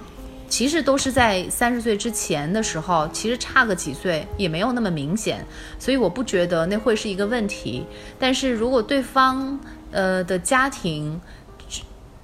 [0.49, 5.45] 其实都是在三十岁之前的时候，其实差个几岁也没有那么明显，
[5.81, 7.85] 所以我不觉得那会是一个问题。
[8.21, 9.59] 但是如果对方
[9.91, 11.21] 呃的家庭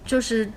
[0.05, 0.49] 就是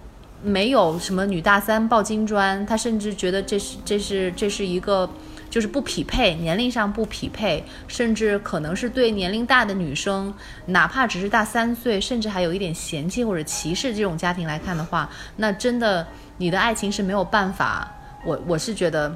[0.44, 5.10] 没有什么女大三抱金砖，他甚至觉得这是这是这是一个。
[5.56, 10.34] 就是不匹配，年龄上不匹配，甚至可能是对年龄大的女生，
[10.66, 17.90] 哪怕只是大三岁，甚至还有一点嫌弃或者歧视这种家庭来看的话，那真的你的爱情是没有办法，
[18.26, 19.16] 我我是觉得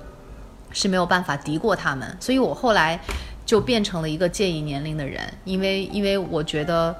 [0.71, 2.97] 是没有办法敌过他们，所以我后来
[3.45, 6.95] 就变成了一个介意年龄的人，因为因为我觉得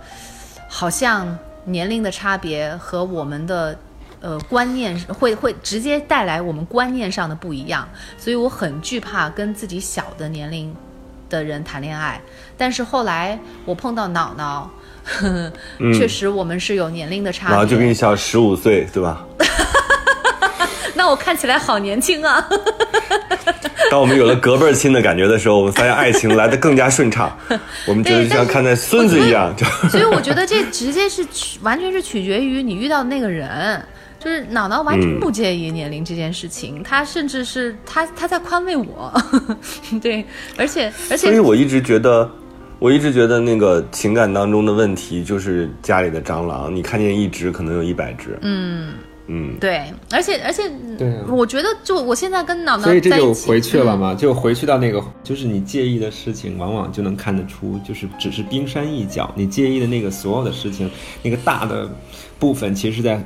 [0.68, 3.80] 好像年龄的差别和我们的。
[4.22, 10.76] 呃，观念会会直接带来我们观念上的不一样，所以我很惧怕跟自己小的年龄
[11.30, 12.22] 的人谈恋爱。
[12.58, 14.70] 但是后来我碰到脑脑，
[15.98, 17.52] 确实我们是有年龄的差别。
[17.52, 19.26] 然后就比你小十五岁，对吧？
[20.96, 22.46] 那我看起来好年轻啊！
[23.90, 27.36] 当我们有了隔辈儿亲的感觉的时候，我们发现爱情来得更加顺畅。
[27.88, 33.82] 我们觉得就像看待孙子一样，就所以我觉得这直接是取完全是取决于你遇到的那个人。
[34.20, 39.12] 就是脑脑完全不介意年龄这件事情，他甚至是他他在宽慰我，
[40.02, 40.24] 对，
[40.58, 42.30] 而且而且，所以我一直觉得，
[42.80, 48.94] 我一直觉得那个情感当中的问题就是家里的蟑螂，你看见一只可能有一百只，嗯。
[49.32, 50.64] 嗯，对，而且而且，
[50.98, 54.00] 对，我觉得就我现在跟脑脑所以这就回去了嗯。
[54.00, 60.90] 嘛，就回去到那个，就是你介意的事情，往往就能看得出，就是只是冰山一角，你介意的那个所有的事情，
[61.22, 61.88] 那个大的
[62.40, 63.24] 部分，其实是在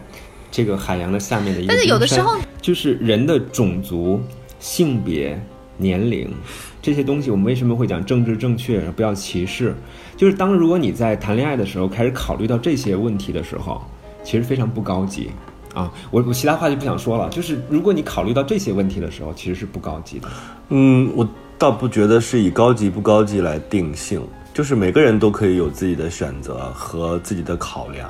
[0.54, 4.22] 这个海洋的下面的一个但是有的时候就是人的种族、
[4.60, 5.42] 性别、
[5.78, 6.32] 年龄
[6.80, 9.74] 这些东西，我们为什么会讲政治正确，不要歧视？
[10.16, 13.82] 就是当如果你在谈恋爱的时候开始考虑到这些问题的时候，
[14.24, 15.32] 其实非常不高级
[15.74, 15.92] 啊！
[16.12, 17.28] 我我其他话就不想说了。
[17.32, 20.28] 就是如果你考虑到这些问题的时候，其实是不高级的。
[20.70, 24.22] 嗯，我倒不觉得是以高级不高级来定性，
[24.54, 28.08] 就是每个人都可以有自己的选择和自己的考量。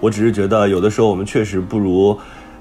[0.00, 2.18] 我只是觉得有的时候我们确实不如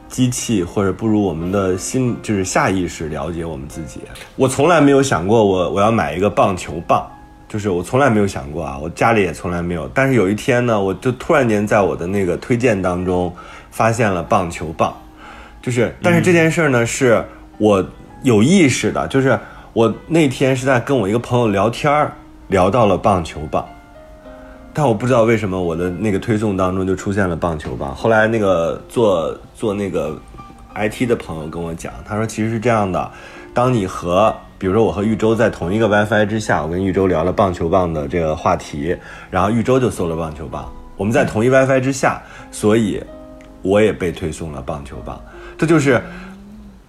[0.08, 4.00] 机器，或者不如我们的心，就是下意识了解我们自己。
[4.36, 7.06] 我从来没有想过我我要买一个棒球棒，
[7.50, 9.90] 就是我从来没有想过啊，我家里也从来没有。
[9.94, 13.34] 但是有一天呢，我就突然间在我的那个推荐当中
[13.70, 14.96] 发现了棒球棒，
[15.62, 17.24] 就是，但是这件事儿呢，是
[17.58, 17.86] 我
[18.24, 19.38] 有意识的，就是
[19.74, 22.14] 我那天是在跟我一个朋友聊天儿，
[22.48, 23.68] 聊到了棒球棒，
[24.78, 27.96] 但我不知道为什么我的那个推送当中就出现了棒球棒。
[27.96, 30.16] 后来那个做做那个
[30.76, 33.12] IT 的朋友跟我讲，他说其实是这样的，
[33.56, 38.96] 当你和比如说我和玉州在同一个 WiFi 之下，我跟玉州聊了棒球棒的这个话题，
[39.32, 43.02] 然后玉州就搜了棒球棒，我们在同一 WiFi 之下，所以
[43.64, 45.20] 我也被推送了棒球棒，
[45.58, 46.00] 这就是。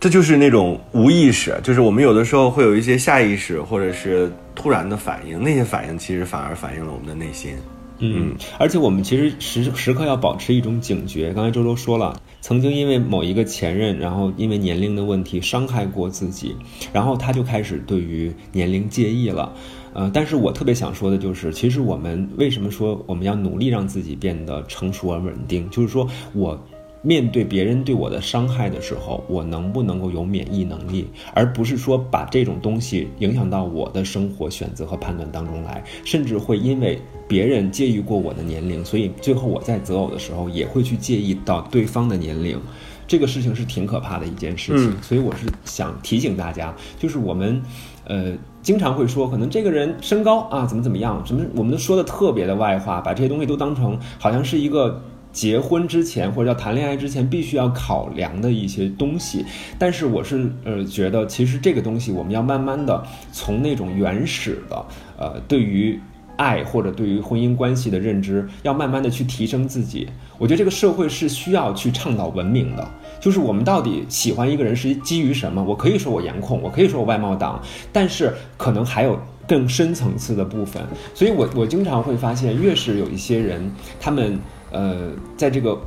[0.00, 7.56] 这就是那种无意识，就是我们有的时候会有一些下意识或者是突然的反应，那些反应其实反而反映了我们的内心。
[8.00, 11.32] 嗯，而且我们其实时时刻要保持一种警觉。
[11.32, 16.54] 刚才周周说了，曾经因为某一个前任，然后因为年龄的问题伤害过自己，
[16.92, 19.52] 然后他就开始对于年龄介意了。
[19.94, 25.68] 呃，但是我特别想说的就是，其实我们为什么说我们要努力让自己变得成熟而稳定？
[25.70, 26.58] 就是说我。
[27.02, 42.60] 面对别人对我的伤害的时候，我能不能够有免疫能力，而不是说把这种东西影响到我的生活选择和判断当中来，甚至会因为别人介意过我的年龄，所以最后我在择偶的时候也会去介意到对方的年龄，
[43.06, 45.00] 这个事情是挺可怕的一件事情。
[45.00, 47.62] 所以我是想提醒大家，就是我们，
[48.06, 55.00] 呃，经常会说，可能这个人身高啊怎么怎么样，什么我们都说的特别的外化，把这些东西都当成好像是一个。
[55.38, 59.44] 结婚之前或者叫谈恋爱之前必须要考量的一些东西。
[59.78, 64.86] 但是我是呃觉得，其实这个东西我们要慢慢的从那种原始的
[65.16, 66.00] 呃对于。
[66.38, 70.08] 爱或者对于婚姻关系的认知，要慢慢的去提升自己。
[70.38, 72.88] 我觉得这个社会是需要去倡导文明的，
[73.20, 75.60] 就是我们到底喜欢一个人是基于什么？
[75.60, 77.60] 我可以说我颜控，我可以说我外貌党，
[77.92, 79.18] 但是可能还有
[79.48, 80.80] 更深层次的部分。
[81.12, 83.68] 所以我我经常会发现，越是有一些人，
[83.98, 84.38] 他们
[84.70, 85.78] 呃在这个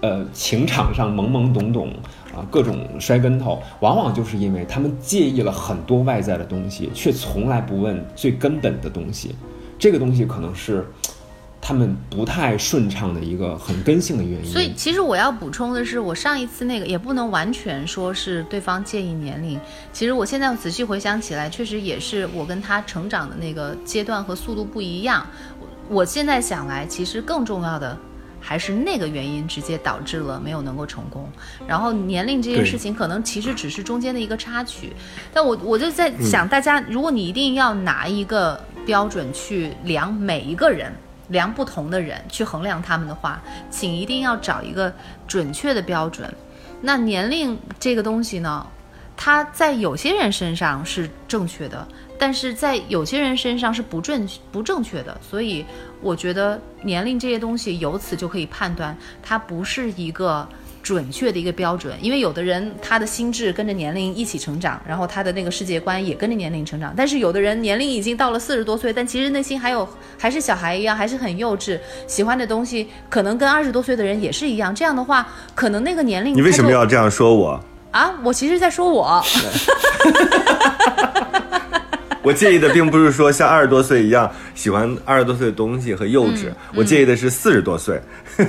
[0.00, 1.88] 呃情场上懵懵懂懂
[2.34, 9.34] 啊，各种摔跟头，往往就是因为他们介意了很多外在的东西，却从来不问最根本的东西。
[9.78, 10.84] 这个东西可能是
[11.60, 14.52] 他们不太顺畅的一个很根性的原因。
[14.52, 19.58] 所以，其实我要补充的是，我上一次那个也不能完全说是对方介意年龄。
[19.92, 25.26] 其实我现在仔细回想起来，确实也是我跟他成长的那个阶段和速度不一样。
[25.88, 27.96] 我现在想来，其实更重要的
[28.48, 31.28] 还是那个原因直接导致了没有能够成功。
[31.66, 34.94] 然后年龄这件事情，可能其实只是中间的一个插曲。
[35.34, 38.58] 但我我就在想，大家如果你一定要拿一个。
[38.86, 40.90] 标准去量每一个人，
[41.28, 43.38] 量不同的人去衡量他们的话，
[43.68, 44.90] 请一定要找一个
[45.26, 46.32] 准确的标准。
[46.80, 48.66] 那年龄这个东西呢，
[49.14, 51.86] 它在有些人身上是正确的，
[52.18, 55.16] 但是在有些人身上是不正不正确的。
[55.20, 55.64] 所以
[56.02, 60.48] 我觉得年龄这些东西，由此就可以判断它不是一个。
[60.80, 66.94] 准确的一个标准，因为有的人他的心智跟着年龄一起成长，然后他的那个世界观也跟着年龄成长。
[66.96, 74.74] 但是有的人年龄已经到了四十多岁，但其实内心还有还是小孩一样，还是很幼稚，喜欢的东西可能跟二十多岁的人也是一样。
[74.74, 77.60] 这样的话，可能那个年龄你为什么要这样说我
[77.90, 78.14] 啊？
[78.24, 79.22] 我其实在说我，
[82.22, 88.00] 我介意的并不是说像二十多岁一样喜欢二十多岁的东西和幼稚，我介意的是四十多岁。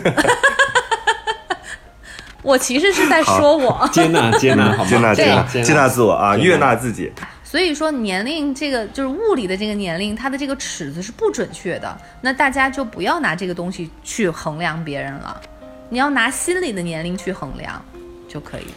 [2.42, 7.12] 我其实是在说我 接纳接纳接纳接纳接纳自我啊，悦纳自己。
[7.44, 11.98] 所以说年龄这个就是物理的这个年龄，它的这个尺子是不准确的。
[12.22, 15.42] 那大家就不要拿这个东西去衡量别人了，
[15.90, 17.84] 你要拿心理的年龄去衡量
[18.28, 18.68] 就可以。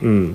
[0.00, 0.34] 嗯，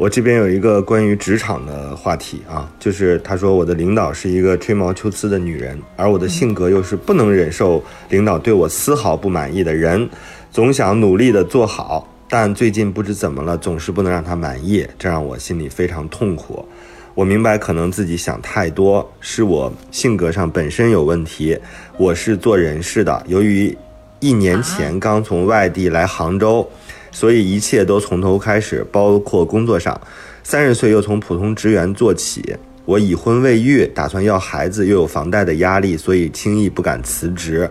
[0.00, 10.08] 我这边有一个关于职场的话题啊，就是他说我的领导是一个吹毛求疵的女人，而我的性格又是不能忍受领导对我丝毫不满意的人。
[10.50, 16.66] 总想努力的做好，但最近不知怎么了，总是不能让他满意，这让我心里非常痛苦。
[17.14, 21.58] 我明白，可能自己想太多，是我性格上本身有问题。
[21.98, 23.76] 我是做人事的，由于
[24.18, 26.66] 一年前刚从外地来杭州，
[27.10, 30.00] 所以一切都从头开始，包括工作上。
[30.42, 37.70] 三十岁又从普通职员做起，我已婚未育，打算要孩子，又有房贷的压力，所以轻易不敢辞职，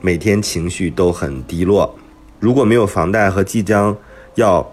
[0.00, 1.96] 每天情绪都很低落。
[2.38, 3.96] 如果没有房贷和即将
[4.34, 4.68] 要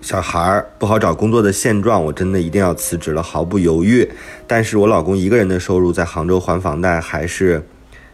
[0.00, 4.08] 小孩儿不好找工作的现状，我真的一定要辞职了，毫不犹豫。
[4.46, 7.64] 但是我老公一个人的收入在杭州还房贷还是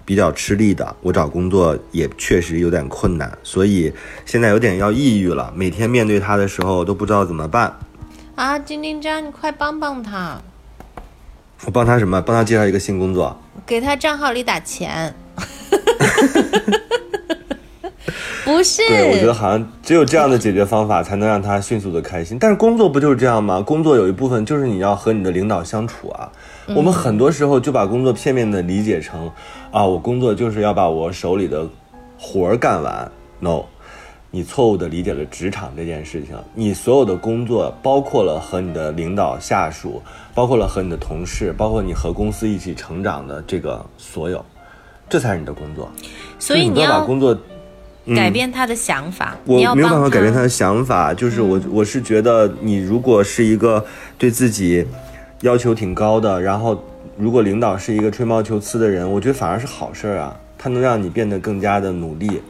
[0.09, 3.93] 比较吃力的，我找工作也确实有点困难，所以
[4.25, 5.53] 现在有点要抑郁了。
[5.55, 7.77] 每天面对他的时候都不知道怎么办。
[8.35, 10.41] 啊，金丁张，你快帮帮他！
[11.67, 12.23] 我帮他什么？
[12.23, 13.39] 帮他介绍一个新工作？
[13.67, 15.15] 给他账号里打钱。
[18.47, 22.39] 不是，对我觉得好像只有这样的解决方法才能让他迅速的开心。
[22.41, 23.61] 但是工作不就是这样吗？
[23.61, 26.33] 工作有一部分就是你要和你的领导相处啊。
[26.75, 29.31] 我们很多时候就把工作片面的理解成，
[29.71, 31.67] 啊，我工作就是要把我手里的
[32.19, 33.11] 活儿干完。
[33.41, 33.63] No，
[34.31, 36.37] 你错误的理解了职场这件事情。
[36.55, 40.03] 你所有的工作包括了和你的领导、下属，
[40.35, 44.45] 包括了和你的同事，包括你和公司一起成长的这个所有，
[45.09, 45.91] 这才是你的工作。
[46.39, 47.37] 所以你要把工作。
[48.17, 51.13] 改变他的想法，我没有办法改变他的想法。
[51.13, 53.85] 就是我，我是觉得你如果是一个
[54.17, 54.83] 对自己
[55.43, 56.83] 要求挺高的，然后
[57.17, 62.41] 如果领导是一个吹毛求疵的人，我觉得反而是好事儿啊，他能让你变得更加的努力。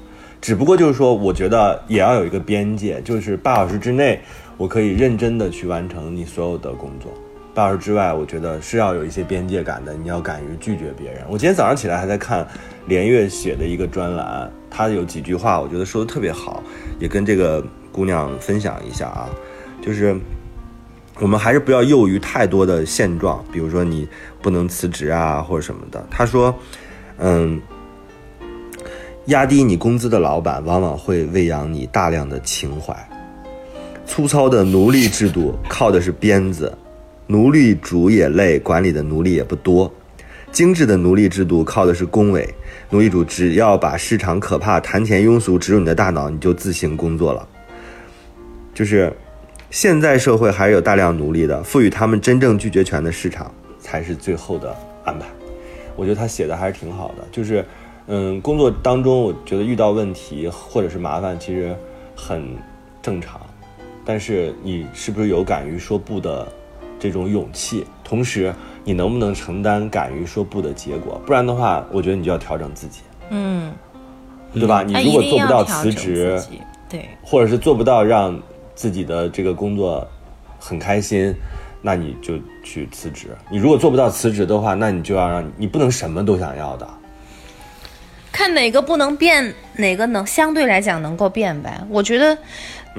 [0.41, 4.21] 只不过就是说，我觉得也要有一个边界，就是八小时之内，
[4.57, 7.13] 我可以认真的去完成你所有的工作。
[7.55, 11.23] 八小时之外，我觉得是要有一些边界感的，你要敢于拒绝别人。
[11.29, 12.47] 我今天早上起来还在看
[12.87, 14.51] 连月写的一个专栏。
[14.71, 16.63] 他有几句话，我觉得说的特别好，
[17.01, 19.29] 也跟这个姑娘分享一下啊。
[19.83, 20.17] 就是
[21.21, 24.09] 我们还是不要囿于太多的现状，比如说你
[24.41, 26.07] 不能辞职啊，或者什么的。
[26.11, 26.55] 他说，
[27.19, 27.61] 嗯，
[29.27, 32.97] 压低你工资的老板往往会喂养你大量的情怀。
[34.07, 36.73] 粗糙的奴隶制度靠的是鞭子，
[37.27, 39.93] 奴隶主也累，管理的奴隶也不多。
[40.51, 42.49] 精致的奴隶制度靠的是恭维，
[42.89, 47.47] 奴隶主只要把市场可怕、谈钱庸俗植入你的大脑，你就自行工作了。
[48.73, 49.13] 就是
[49.71, 55.27] 现在社会还是有大量奴隶的，赋予他们真正拒绝权的市场才是最后的安排。
[55.95, 57.63] 我觉得他写的还是挺好的，就是，
[58.07, 61.77] 嗯，工作当中我觉得遇到问题或者是麻烦，其实
[62.17, 62.57] 很
[63.03, 63.41] 正常，
[64.07, 66.51] 但是你是不是有敢于说不的
[66.99, 67.85] 这种勇气？
[68.03, 68.55] 同时，
[68.85, 71.21] 你能不能承担敢于说不的结果？
[71.27, 73.71] 不然的话，我觉得你就要调整自己，嗯，
[74.55, 74.83] 对吧？
[74.83, 76.41] 你如果做不到辞职
[76.89, 78.41] 对，或者是做不到让
[78.79, 80.07] 自己的这个工作
[80.61, 81.35] 很开心，
[81.83, 83.37] 那你就去辞职。
[83.51, 86.89] 你如果做不到辞职的话，那你就要让你不能什么都想要的。
[88.31, 91.81] 看哪个不能变，哪个能相对来讲能够变呗。
[91.89, 92.39] 我觉得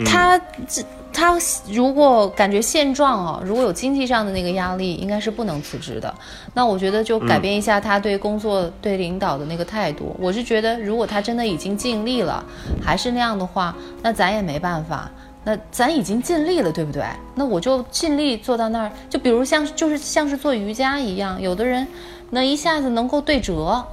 [0.06, 1.38] 他这、他
[1.72, 6.14] 如果感觉现状啊，如果有经济上的那个压力，应该是不能辞职的。
[6.54, 10.14] 那我觉得就改变一下他对工作、对领导的那个态度。
[10.20, 12.44] 我是觉得，如果他真的已经尽力了，
[12.84, 15.10] 还是那样的话，那咱也没办法。
[15.44, 17.04] 那咱已经尽力了，对不对？
[17.36, 18.92] 那我就尽力做到那儿。
[19.10, 21.88] 就比如像就是像是做瑜伽一样，有的人
[22.30, 23.84] 那一下子能够对折，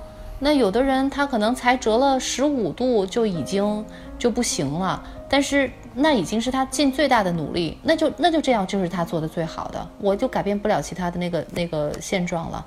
[0.41, 3.85] 那有的人他可能才折了十五度就已经
[4.19, 12.67] 就不行了，但是那已经是他尽最大的努力，那就那就这样就是他做的最好的，我就改变不了其他的那个那个现状了。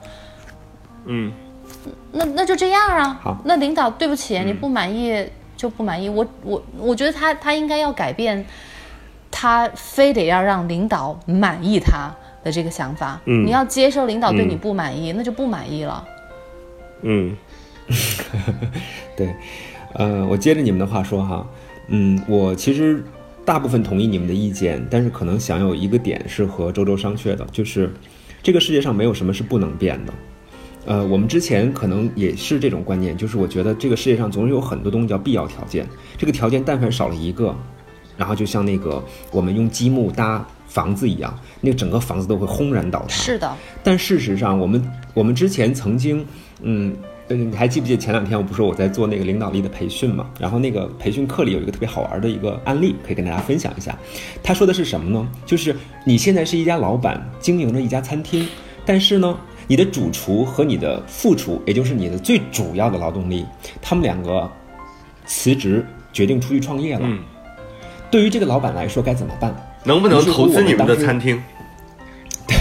[1.05, 1.31] 嗯，
[2.11, 3.19] 那那就这样啊。
[3.21, 6.09] 好那领导对不起，你不满意就不满意。
[6.09, 8.43] 我我我觉得他他应该要改变，
[9.31, 12.13] 他非得要让领导满意他
[12.43, 13.19] 的这个想法。
[13.25, 16.05] 嗯你要接受领导对你嗯不满意，那就不满意了。
[17.01, 17.35] 嗯
[19.15, 19.33] 对，
[19.93, 21.47] 呃，我接着你们的话说哈，
[21.87, 23.03] 嗯，我其实
[23.43, 27.91] 大部分同意你们的意见，但是可能想有一个点是和周周商榷的，就是
[28.43, 30.13] 这个世界上没有什么是不能变的。
[30.85, 37.55] 呃，我们之前可能也是这种观念，就是我觉得这个世界上总是有很多东西叫必要条件，这个条件但凡少了一个，
[38.19, 39.01] 然后就像那个
[39.31, 43.07] 我们用积木搭房子一样，那个整个房子都会轰然倒塌。
[43.07, 46.25] 是的，但事实上，我们我们之前曾经，
[46.61, 46.93] 嗯，
[47.29, 50.29] 呃你还记不记得前两天我不是说我在做那个领导力的培训嘛？
[50.37, 53.97] 然后那个培训课里有一个特别好玩的一个案例，可以跟大家分享一下。
[54.43, 55.25] 他说的是什么呢？
[55.45, 55.73] 就是
[56.05, 58.45] 你现在是一家老板，经营着一家餐厅，
[58.85, 63.45] 但是呢，你的主厨和你的副厨，也就是你的最主要的劳动力，
[63.81, 64.49] 他们两个
[65.25, 67.01] 辞职，决定出去创业了。
[67.03, 67.19] 嗯，
[68.11, 69.53] 对于这个老板来说，该怎么办？
[69.83, 71.41] 能不能投资你们的餐厅？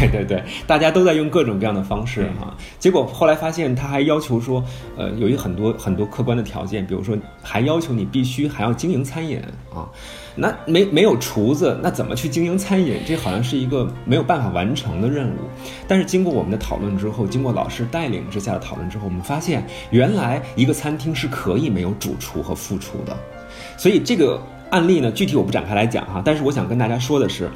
[0.00, 4.62] 对对对，大家都在用各种各样的方式哈、结果后来发现，他还要求说，
[4.96, 9.40] 呃，有一很多很多客观的条件，比如说还要求你必须还要经营餐饮
[9.74, 9.88] 啊，
[10.36, 12.98] 那没没有厨子，那怎么去经营餐饮？
[13.06, 15.38] 这好像是一个没有办法完成的任务。
[15.88, 23.16] 但是经过我们的讨论之后，经过老师带领之下的讨论之后，我们发现原来一个餐厅是可以没有主厨和副厨的。
[23.76, 24.40] 所以这个
[24.70, 27.50] 案例呢，具体我不展开来讲哈，但是我想跟大家说的是，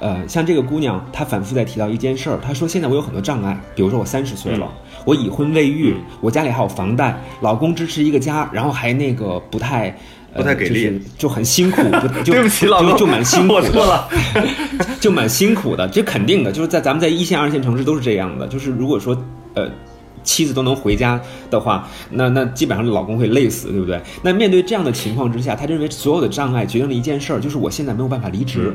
[0.00, 4.68] 呃，像这个姑娘，她反复在提到一件事儿，她说现在我有很多障碍，比如说我三十岁了，
[5.04, 9.88] 我已婚未育，我家里还有房贷，老公支持一个家，然后还那个不太。
[10.36, 11.80] 呃不太给力就是就很辛苦，
[12.26, 14.08] 对不起，老公，就就蛮辛苦的，我错了。
[15.00, 18.48] 就蛮辛苦的，这肯定的，就是在咱们在一线、二线城市都是这样的。
[18.48, 19.16] 就是如果说，
[19.54, 19.70] 呃，
[20.24, 21.20] 妻子都能回家
[21.50, 24.00] 的话，那那基本上老公会累死，对不对？
[24.22, 28.74] 那面对这样的情况之下，他认为所有的障碍决定了一件事儿，就是我现在没有办法离职。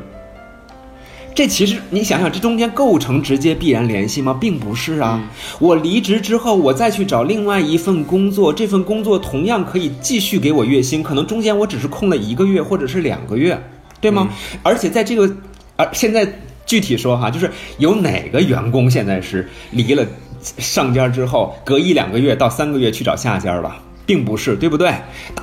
[1.36, 4.38] 这其实你想想，这中间构成直接必然联系吗？
[4.42, 5.22] 并不是啊。
[5.60, 13.58] 我离职之后，我再去找另外一份工作，这份工作同样可以继续给我月薪，可能中间我只是空了一个月或者是两个月，
[14.02, 14.28] 对吗？
[14.64, 15.34] 而且在这个，
[15.78, 16.28] 而现在
[16.66, 20.06] 具体说哈，就是有哪个员工现在是离了
[20.42, 23.78] 上家之后，隔一两个月到三个月去找下家吧？
[24.06, 24.92] 并不是，对不对？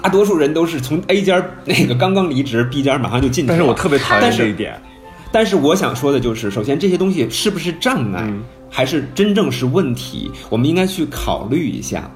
[0.03, 3.57] 大多数人都是从 A 家那个刚刚离职，B 家马上就进去了。
[3.57, 4.81] 但是我特别讨厌这一点。
[5.31, 8.29] 但是我想说的就是，首先这些东西是不是障碍，
[8.71, 12.11] 还是真正是问题，我们应该去考虑一下。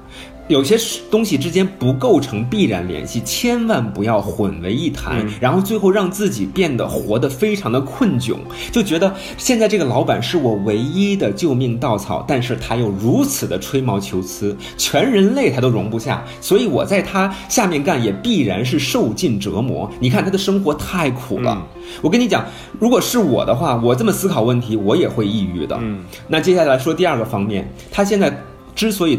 [0.51, 0.77] 有些
[1.09, 8.35] 东西之间不构成必然联系，千万不要混为一谈，然后最后让自己变得活得非常的困窘，
[8.69, 19.89] 就觉得现在这个老板是我唯一的救命稻草，但是他又如此的吹毛求疵，全人类他都容不下，所以我在他下面干也必然是受尽折磨。
[20.01, 21.65] 你看他的生活太苦了。
[22.01, 22.45] 我跟你讲，
[22.77, 25.77] 如果是我的话，我这么思考问题，我也会抑郁的。
[25.81, 28.35] 嗯，那接下来说第二个方面，他现在
[28.75, 29.17] 之所以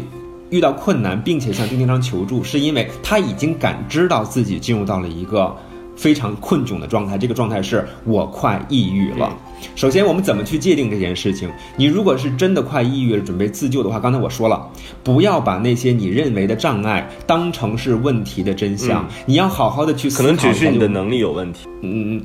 [0.53, 5.51] 遇到困难，并且向丁丁章求助，是因为他已经感知到自己进入到了一个
[5.95, 9.35] 非常困窘的状态，这个状态是我快抑郁了。
[9.75, 11.49] 首先，我们怎么去界定这件事情？
[11.75, 14.69] 你如果是真的快抑郁了，准备自救的话，刚才我说了，
[15.03, 20.27] 不要把那些你认为的障碍当成是问题的真相，你要好好的去思考可。
[20.27, 21.67] 能只是你的能力有问题。
[21.81, 22.21] 嗯，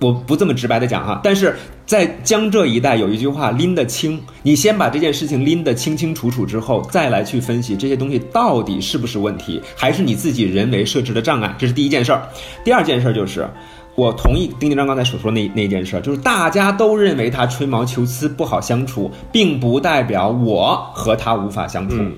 [0.00, 1.56] 我不这么直白的讲哈，但是
[1.92, 12.26] 在江浙一带有一句话拎得清，你先把这件事情拎得清清楚楚之后，再来去分析这些东西到底是不是问题，还是你自己人为设置的障碍，这是第一件事儿。
[12.64, 13.46] 第二件事儿就是。
[13.94, 22.12] 我同意丁丁章刚才所说那那件事儿，就是大家都认为他吹毛求疵不好相处，并不代表我和他无法相处，嗯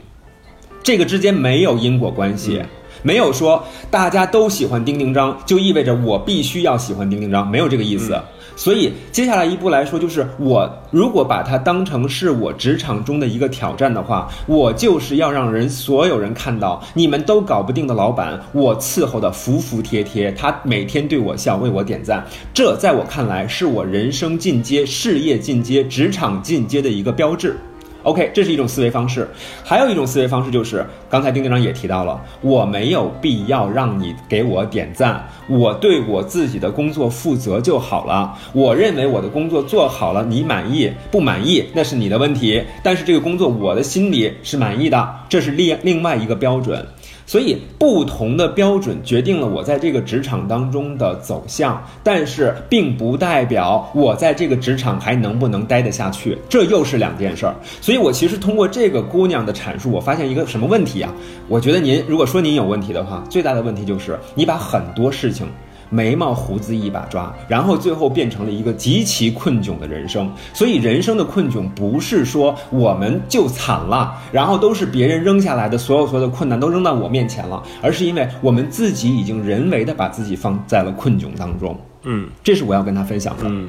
[0.85, 2.63] 这个之间没有因果关系。
[3.03, 8.19] 没有说大家都喜欢丁丁章，就意味着我必须要喜欢丁丁章，没有这个意思。
[8.57, 27.57] 所以接下来一步来说，就是我如果把它当成是我职场中的一个挑战的话，我就是要让人所有人看到，你们都搞不定的老板，我伺候的服服帖帖，他每天对我笑，为我点赞，这在我看来是我人生进阶、事业进阶、职场进阶的一个标志。
[28.05, 29.27] OK，这是一种思维方式，
[29.65, 38.39] 还有一种思维方式就是，刚才丁队长也提到了，我没有必要让你给我点赞，我对我自己的工作负责就好了。
[38.53, 46.87] 我认为我的工作做好了，你满意不满意那是你的问题，但是这个工作我的心里是满意的，这是另另外一个标准。
[47.27, 57.55] 所以，不同的标准决定了我在这个职场当中的走向，但是并不代表我在这个职场还能不能待得下去，这又是两件事儿。
[57.81, 61.13] 所以我其实通过这个姑娘的阐述，我发现一个什么问题啊？
[61.49, 65.47] 我觉得您如果说您有问题的话，最大的问题就是你把很多事情。
[65.95, 70.29] 眉毛胡子一把抓，然后最后变成了一个极其困窘的人生。
[70.53, 81.79] 所以人生的困窘不是说我们就惨了，然后都是别人扔下来的所有所有的困难都扔到我面前了，而是因为我们自己已经人为的把自己放在了困窘当中。
[82.07, 83.45] 嗯这是我要跟他分享的。
[83.47, 83.69] 嗯，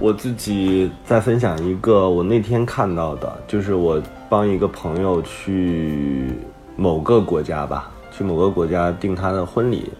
[0.00, 6.32] 我自己再分享一个我那天看到的，就是我帮一个朋友去
[6.76, 9.90] 某个国家吧，去某个国家订他的婚礼。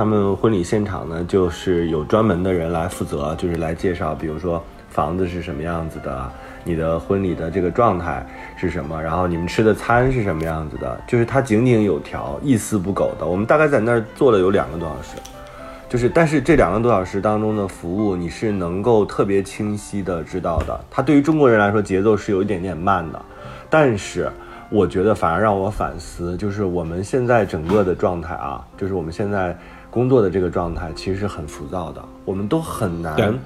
[0.00, 6.32] 他们婚礼现场呢，就是有专门的人来负责，就是来介绍，比如说房子是什么样子的，
[6.64, 8.26] 你的婚礼的这个状态
[8.56, 13.26] 是什么，然后你们吃的餐是什么样子的，就是它井井有条，一丝不苟的。
[13.26, 15.20] 我们大概在那儿坐了有两个多小时，
[15.86, 20.80] 就是但是这两个多小时当中的服务，你是能够特别清晰的知道的。
[20.90, 23.22] 它对于中国人来说节奏是有一点点慢的，
[23.68, 24.32] 但是。
[24.72, 29.58] 我觉得反而让我反思，就是我们现在整个的状态啊，就是我们现在
[29.90, 32.02] 工作的这个状态，其实是很浮躁的。
[32.24, 33.38] 我们都很难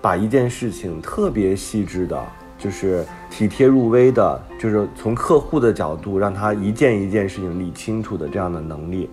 [0.00, 2.22] 把一件事情特别细致的，
[2.56, 9.10] 就是体贴入微的，就是从客户的角度让他一件一件事情理清楚的这样的能力。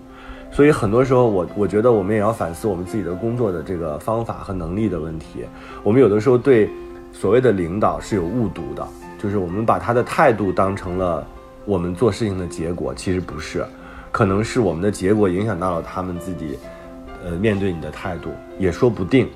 [0.51, 5.43] 所以很多时候我，我觉得我们也要反思我们自己的工作的这个方法和能力的问题。
[5.83, 6.69] 我们有的时候对
[7.11, 8.87] 所谓的领导是有误读的，
[9.21, 11.25] 就是我们把他的态度当成了
[11.65, 13.65] 我们做事情的结果，其实不是，
[14.11, 16.57] 可能是我们的结果影响到了他们自己，
[17.25, 19.27] 呃，面对你的态度也说不定。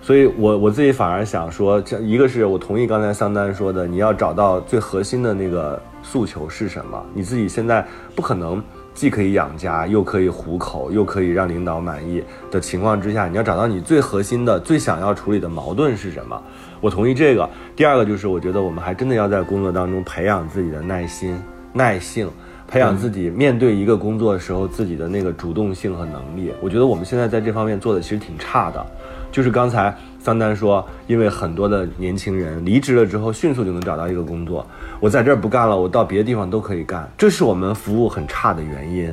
[0.00, 7.04] 所以我我自己反而想说，这一个是我同意刚才桑丹说的，你要找到最核心的那个诉求是什么。
[7.12, 7.84] 你自己现在
[8.14, 8.62] 不可能
[8.94, 16.40] 既可以养家，又可以糊口，又可以让领导满意的情况之下，你要找到你最核心的、最想要处理的矛盾是什么。
[16.80, 17.48] 我同意这个。
[17.74, 21.36] 第二个就是，我觉得我们还真的要在工作当中培养自己的耐心、
[21.72, 22.30] 耐性，
[22.68, 26.52] 培养自己面对一个工作的时候自己的那个主动性和能力。
[26.60, 28.86] 我觉得我们现在在这方面做的其实挺差的。
[29.32, 34.66] 就是刚才桑丹说，因为很多的年轻人离职了之后，迅速就能找到一个工作。
[35.00, 39.12] 我在这儿不干了，我到别的地方都可以干，这是我们服务很差的原因。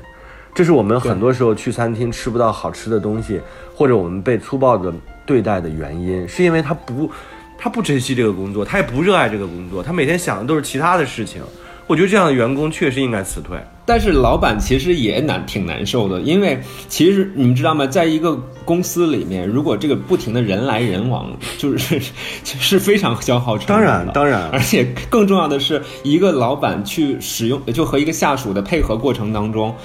[0.53, 3.41] 这是我们很多时候去餐厅吃不到好吃的东西，
[3.73, 4.91] 或者我们被粗暴的
[5.25, 7.09] 对待的原因，是因为他不，
[7.57, 11.41] 他不珍惜这个工作，他也不热爱这个工作，他每天想的都是其他的事情。
[11.87, 13.57] 我觉得这样的员工确实应该辞退。
[13.87, 22.01] 但是老板其实也难挺难受的，因为其实你们知道吗，在一个公司里面，如果这个不停的人来人往，就是
[22.43, 24.05] 是非常消耗成本当的。
[24.05, 29.75] 然当然而且更重要的是，一个老板去使用，就和一个下属的配合过程当中。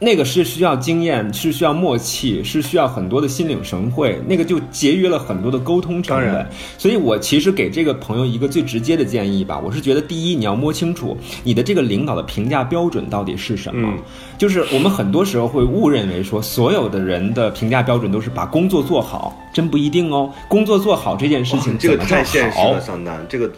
[0.00, 6.46] 那个是需要经验，是需要默契，是需要很多的心领神会，那个就节约了很多的沟通成本。
[6.78, 13.88] 所以我其实给这个朋友一个最直接的建议吧，我是觉得第一，你要摸清楚你的这个领导的评价标准到底是什么。
[13.88, 13.98] 嗯
[14.38, 20.32] 就是我们很多时候会误认为说，所有的人的评价标准都是把工作做好，真不一定哦。
[20.48, 22.80] 工作做好这件事情怎么叫太现实好了，？
[22.80, 23.52] 桑丹，这个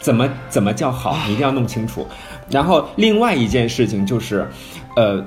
[0.00, 2.06] 怎么怎么叫好，你一定要弄清楚。
[2.48, 4.48] 然后另外一件事情就是，
[4.94, 5.20] 呃，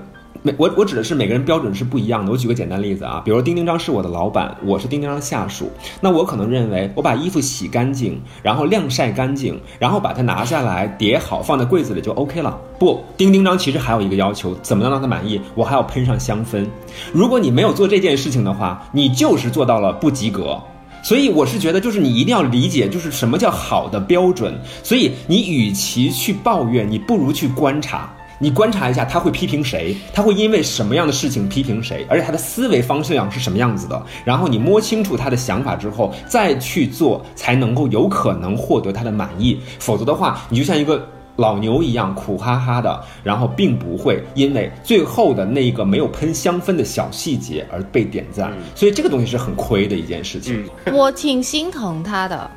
[0.46, 2.30] 每我我指的是每个人标准是不一样的。
[2.30, 5.72] 我举个简单例子啊，比如丁丁张是我的老板，我是丁丁张下属，
[6.02, 12.60] 那我可能认为我把衣服洗干净，然后晾晒干净，然后把它拿下来叠好放在柜子里就 OK 了。
[12.78, 15.40] 不，丁丁张其实还有一个要求，怎么能让他满意？
[15.56, 16.68] 我还要喷上香氛。
[17.14, 20.62] 如果你没有做这件事情的话，你就是做到了不及格。
[21.02, 24.54] 所以我是觉得，就是你一定要理解，就是什么叫好的标准。
[24.84, 28.14] 所以你与其去抱怨，你不如去观察。
[28.44, 34.06] 你观察一下他会批评谁，他会因为什么样的事情批评谁，而且他的思维方向是什么样子的。
[34.26, 39.58] 然后你摸清楚他的想法之后，再去做，才能够有可能获得他的满意。
[39.80, 48.52] 否则的话，你就像一个老牛一样苦哈哈的，然后并不会因为最后的那一个没有喷香氛的小细节而被点赞。
[48.76, 50.70] 所以这个东西是很亏的一件事情。
[50.92, 52.52] 我挺心疼他的，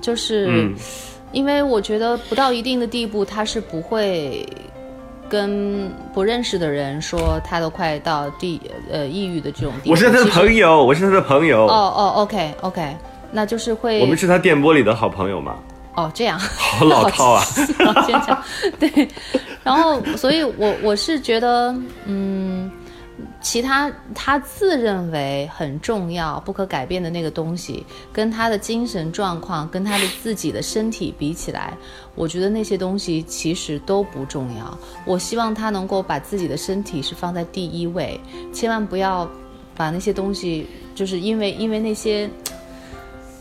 [0.00, 0.72] 就是
[1.32, 4.46] 因为我觉得不到一定的地步，他是不会。
[5.32, 8.60] 跟不认识的人说，他都快到地
[8.92, 9.92] 呃抑郁的这种地步。
[9.92, 11.66] 我是他的朋友，我是他的朋友。
[11.66, 12.94] 哦哦，OK OK，
[13.30, 13.98] 那就是会。
[14.02, 15.54] 我们是他电波里的好朋友嘛？
[15.94, 16.38] 哦，这样。
[16.38, 17.42] 好老套啊！
[17.80, 18.38] 老坚强
[18.78, 19.08] 对，
[19.64, 21.74] 然后，所以我我是觉得，
[22.04, 22.70] 嗯。
[23.40, 31.76] 其他他自认为很重要、不可改变的那个东西，跟他的精神状况、跟他的自己的身体比起来，
[32.14, 34.78] 我觉得那些东西其实都不重要。
[35.04, 38.18] 我希望他能够把自己的身体是放在第一位，
[38.52, 39.30] 千万不要
[39.76, 42.30] 把那些东西，就是因为因为那些，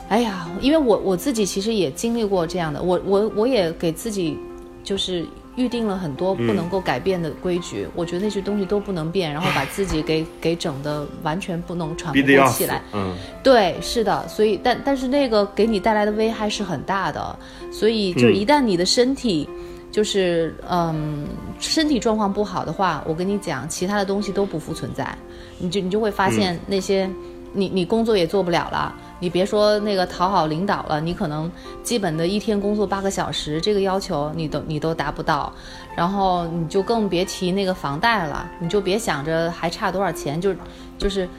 [0.09, 4.37] 哎呀，因为我我自己其实也经历过这样的，我我我也给自己
[4.83, 5.25] 就是。
[5.57, 12.81] 预定了很多不能够改变的规矩，我觉得那些东西都不能变，然后把自己给 给整的完全不能喘不过气来。
[12.93, 17.37] 嗯，对，是的，所以但但是那个给你带来的危害是很大的，
[17.71, 19.49] 所以就是一旦你的身体
[19.91, 21.27] 就是嗯
[21.59, 25.13] 身体状况不好的话，我跟你讲，其他的东西都不复存在，
[25.59, 27.09] 你就你就会发现那些
[27.51, 28.95] 你你工作也做不了了。
[29.21, 31.49] 你别说那个讨好领导了，你可能
[31.81, 35.53] 基本的一天工作八个小时，这个要求你都你都达不到，
[35.95, 40.53] 然后你就更别提那个房贷了，你就别想着还差多少钱，就
[40.97, 41.29] 就是，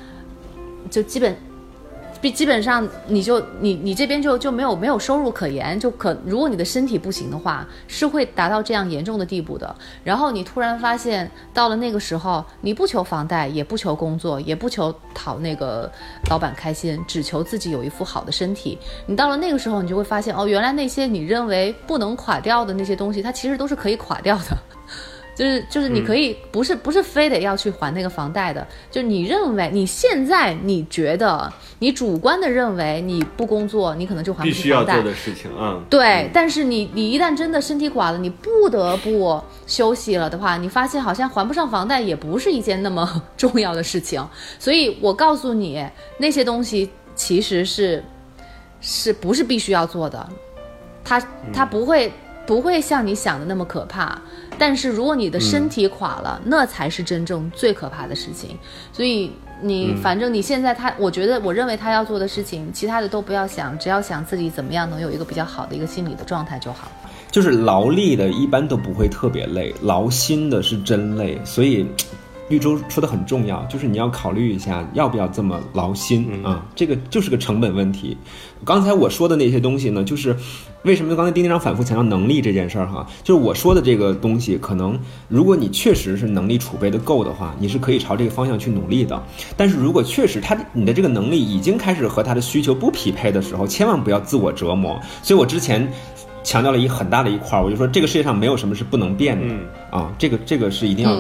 [0.91, 1.37] 就基本。
[2.31, 9.75] 基本上你就你你这边就就没有没有收入可言，就可如果你的身体不行的话，是会达到这样严重的地步的。
[10.05, 15.91] 然后你突然发现到了那个时候，你不求房贷，也不求工作，也不求讨那个
[16.31, 18.79] 老板开心，只求自己有一副好的身体。
[19.07, 24.57] 你到了那个时候，你就会发现哦，原来那些你认为不能垮掉的那些东西，它其实都是可以垮掉的。
[25.35, 34.95] 就是就是你可以不是不是非得要去还那个房贷的，就是你认为你现在你觉得你主观的认为你不工作你可能就还不起房贷。
[34.95, 36.31] 必须要做的事情，嗯，对。
[36.35, 44.23] 但是你你一旦真的身体垮了，你不得不休息了的话，你发现好像还不上房贷也不是一件那么 重要的事情。
[44.59, 45.85] 所以我告诉你，
[46.19, 48.05] 那些东西其实是
[48.81, 50.29] 是不是必须要做的，
[51.03, 51.23] 它
[51.53, 52.13] 它不会
[52.47, 54.21] 不会像你想的那么可怕。
[54.59, 58.57] 但是如果你的身体垮了，那才是真正最可怕的事情。
[58.93, 66.91] 所以你反正你现在他，我觉得我认为他要做的事情，其他的都不要想，只要想自己怎么样能有一个比较好的一个心理的状态就好。
[67.31, 71.41] 就是劳力的一般都不会特别累，劳心的是真累。
[71.45, 71.87] 所以。
[72.49, 78.15] 绿洲说的很重要，就是你要考虑一下要不要这么劳心啊，这个就是个成本问题。
[78.63, 80.37] 刚才我说的那些东西呢，就是
[80.85, 89.23] 为什么刚才丁丁长反复强调能力这件事儿哈，就是我说的这个东西，可能如果你确实是能力储备的够的话，你是可以朝这个方向去努力的。
[89.57, 95.01] 但是如果确实他你的这个能力已经开始和他的需求不匹配的时候，千万不要自我折磨。
[95.23, 95.89] 所以我之前
[96.43, 99.55] 强调了一很大的一块儿，我就说这个世界上没有什么是不能变的
[99.91, 101.17] 啊，这个这个是一定要。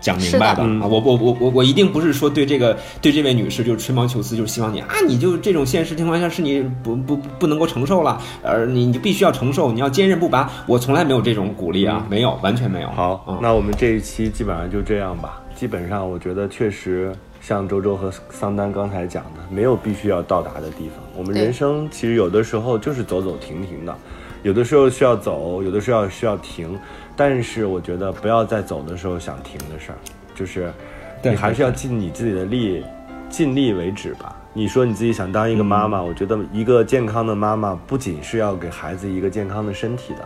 [0.00, 0.86] 讲明白的啊！
[0.86, 10.50] 我我我我我一定不是说对这个对这位女士就是吹毛求疵，就是希望你啊，你就这种现实情况下是你不不不能够承受了，而你你就必须要承受，你要坚韧不拔。
[10.66, 12.88] 我从来没有这种鼓励啊，没有，完全没有。
[12.90, 15.42] 好，那我们这一期基本上就这样吧。
[15.54, 21.04] 基本上我觉得确实像周周和桑丹刚才讲的，没有必须要到达的地方。
[21.16, 23.96] 我们人生其实有的时候就是走走停停的，
[24.44, 26.78] 有的时候需要走，有的时候需要停。
[27.18, 29.98] 但是我觉得不要在走的时候想停的事儿，
[30.36, 30.72] 就是
[31.20, 32.84] 你还是要尽你自己的力，
[33.28, 34.36] 尽力为止吧。
[34.52, 40.24] 你说你自己想当一个妈妈，我觉得一个健康的妈妈不仅是要给孩子一个健康的身体的。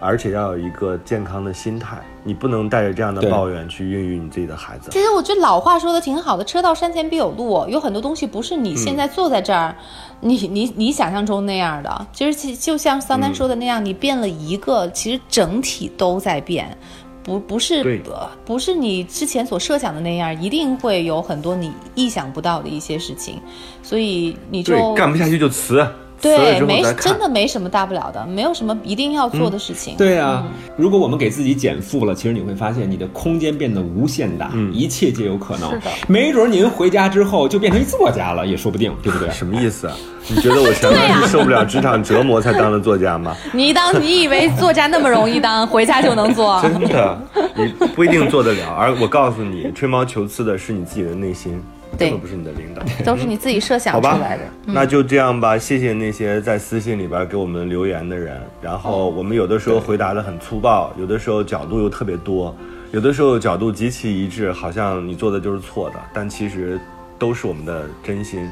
[0.00, 4.90] 而且要有一个健康的心态，你不能带着这样的抱怨去孕育你自己的孩子。
[4.90, 9.76] 其实我觉得老话说的挺好的，“车到山前必有路”，有很多东西不是你现在坐在这儿，
[10.20, 12.06] 你你你想象中那样的。
[12.12, 16.76] 其实就像桑丹说的那样，你变了一个，其实整体都在变。
[17.22, 18.02] 不不是
[18.46, 23.38] 不是你之前所设想的那样，一定会有很多你意想不到的一些事情，
[23.82, 25.86] 所以你就，干不下去就辞，
[26.20, 27.18] 对没真。
[27.20, 29.94] 的没什么大不了的，没有什么一定要做的事情。
[29.96, 30.42] 对啊，
[30.76, 35.70] 如果我们给自己减负了，其实你会发现你的空间变得无限大，一切皆有可能。
[35.70, 39.30] 是的没准您回家之后就变成一作家了，也说不定，对不对？
[39.30, 39.94] 什么意思啊？
[40.28, 43.36] 你觉得我前面是受不了职场折磨才当了作家吗？
[43.52, 46.60] 你当你以为作家那么容易当，回家就能做？
[46.62, 47.18] 真的，
[47.54, 48.66] 你不一定做得了。
[48.78, 52.82] 而我告诉你，吹毛求疵的是你自己的内心，对根本不是你的领导。
[53.04, 55.56] 都是你自己设想出来的。，那就这样吧。
[55.56, 58.40] 谢谢那些在私信里边给我们留言的人。
[58.62, 62.54] 然后我们有的时候回答的很粗暴，有的时候角度又特别多，
[62.92, 66.80] 有的时候角度极其一致，好像你做的就是错的，但其实
[67.18, 68.48] 都是我们的真心。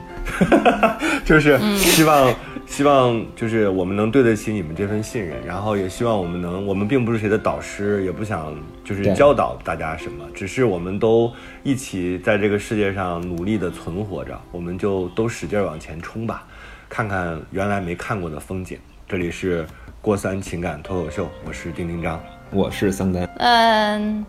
[1.24, 2.32] 就是希望，
[2.68, 8.54] 希望就是我们能对得起你们这份信任，然后也希望我们能，我们并不是谁的导师，也不想
[8.84, 11.32] 就是教导大家什么，只是我们都
[11.64, 16.44] 一起在这个世界上努力的存活着，我们就都使劲儿往前冲吧，
[16.88, 18.78] 看看原来没看过的风景。
[19.08, 19.66] 这里是
[20.00, 22.20] 过三情感脱口秀，我是丁丁张。
[22.50, 24.24] 我是桑丹，嗯，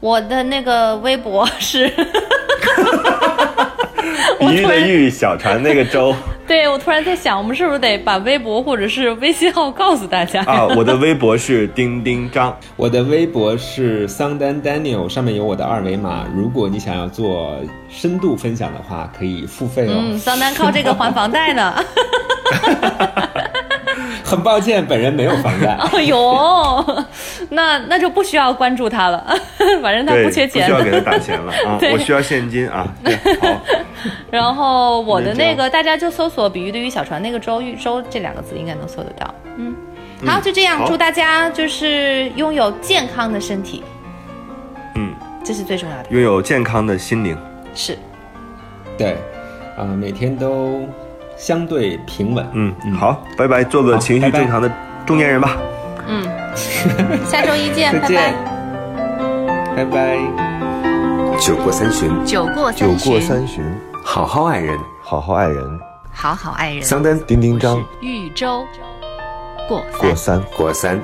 [0.00, 1.90] 我的那个微博是，
[4.40, 6.14] 我鱼突然的喻，小船那个舟
[6.48, 10.42] 对我突然在想，我们是不是得把微博或者是微信号告诉大家？
[10.44, 12.56] 啊，我的微博是丁丁张。
[12.74, 16.24] 我的微博是桑丹 Daniel，上面有我的二维码。
[16.34, 19.94] 如果你想要做深度分享的话，可以付费哦。
[19.98, 21.84] 嗯，桑丹靠这个还房贷呢。
[24.28, 25.72] 很抱歉，本人没有房贷。
[25.92, 27.04] 哎呦，
[27.48, 29.24] 那那就不需要关注他了，
[29.80, 30.72] 反正他，不缺钱需。
[30.72, 31.78] 要给他打钱了 啊！
[31.90, 32.86] 我需要现金啊！
[33.02, 33.48] 对，好，
[34.30, 39.34] 然后我的那那个，大家就搜索“比喻的喻小船”那个周玉周这两个字，应该能搜得到。
[39.56, 39.74] 嗯，
[40.26, 43.82] 好，就这样，好祝大家就是拥有健康的身体，
[44.94, 46.10] 嗯，这是最重要的。
[46.10, 47.34] 拥有健康的心灵。
[47.74, 47.96] 是，
[48.98, 49.16] 对，
[49.76, 50.86] 啊、每天都
[51.38, 52.46] 相对平稳。
[52.52, 54.70] 嗯，好，拜拜，做个情绪正常的
[55.06, 55.56] 中年人吧。
[56.06, 56.22] 嗯，
[57.26, 60.18] 下周一见，拜再见拜。，拜拜。
[61.38, 63.64] 酒过三巡，酒过酒三巡，过三巡，
[64.04, 64.76] 好好爱人。
[65.00, 65.80] 好好爱人。
[66.12, 66.82] 好好爱人。
[66.82, 68.66] 桑丹丁丁张豫州
[69.68, 70.42] 过三过三。
[70.56, 71.00] 过三。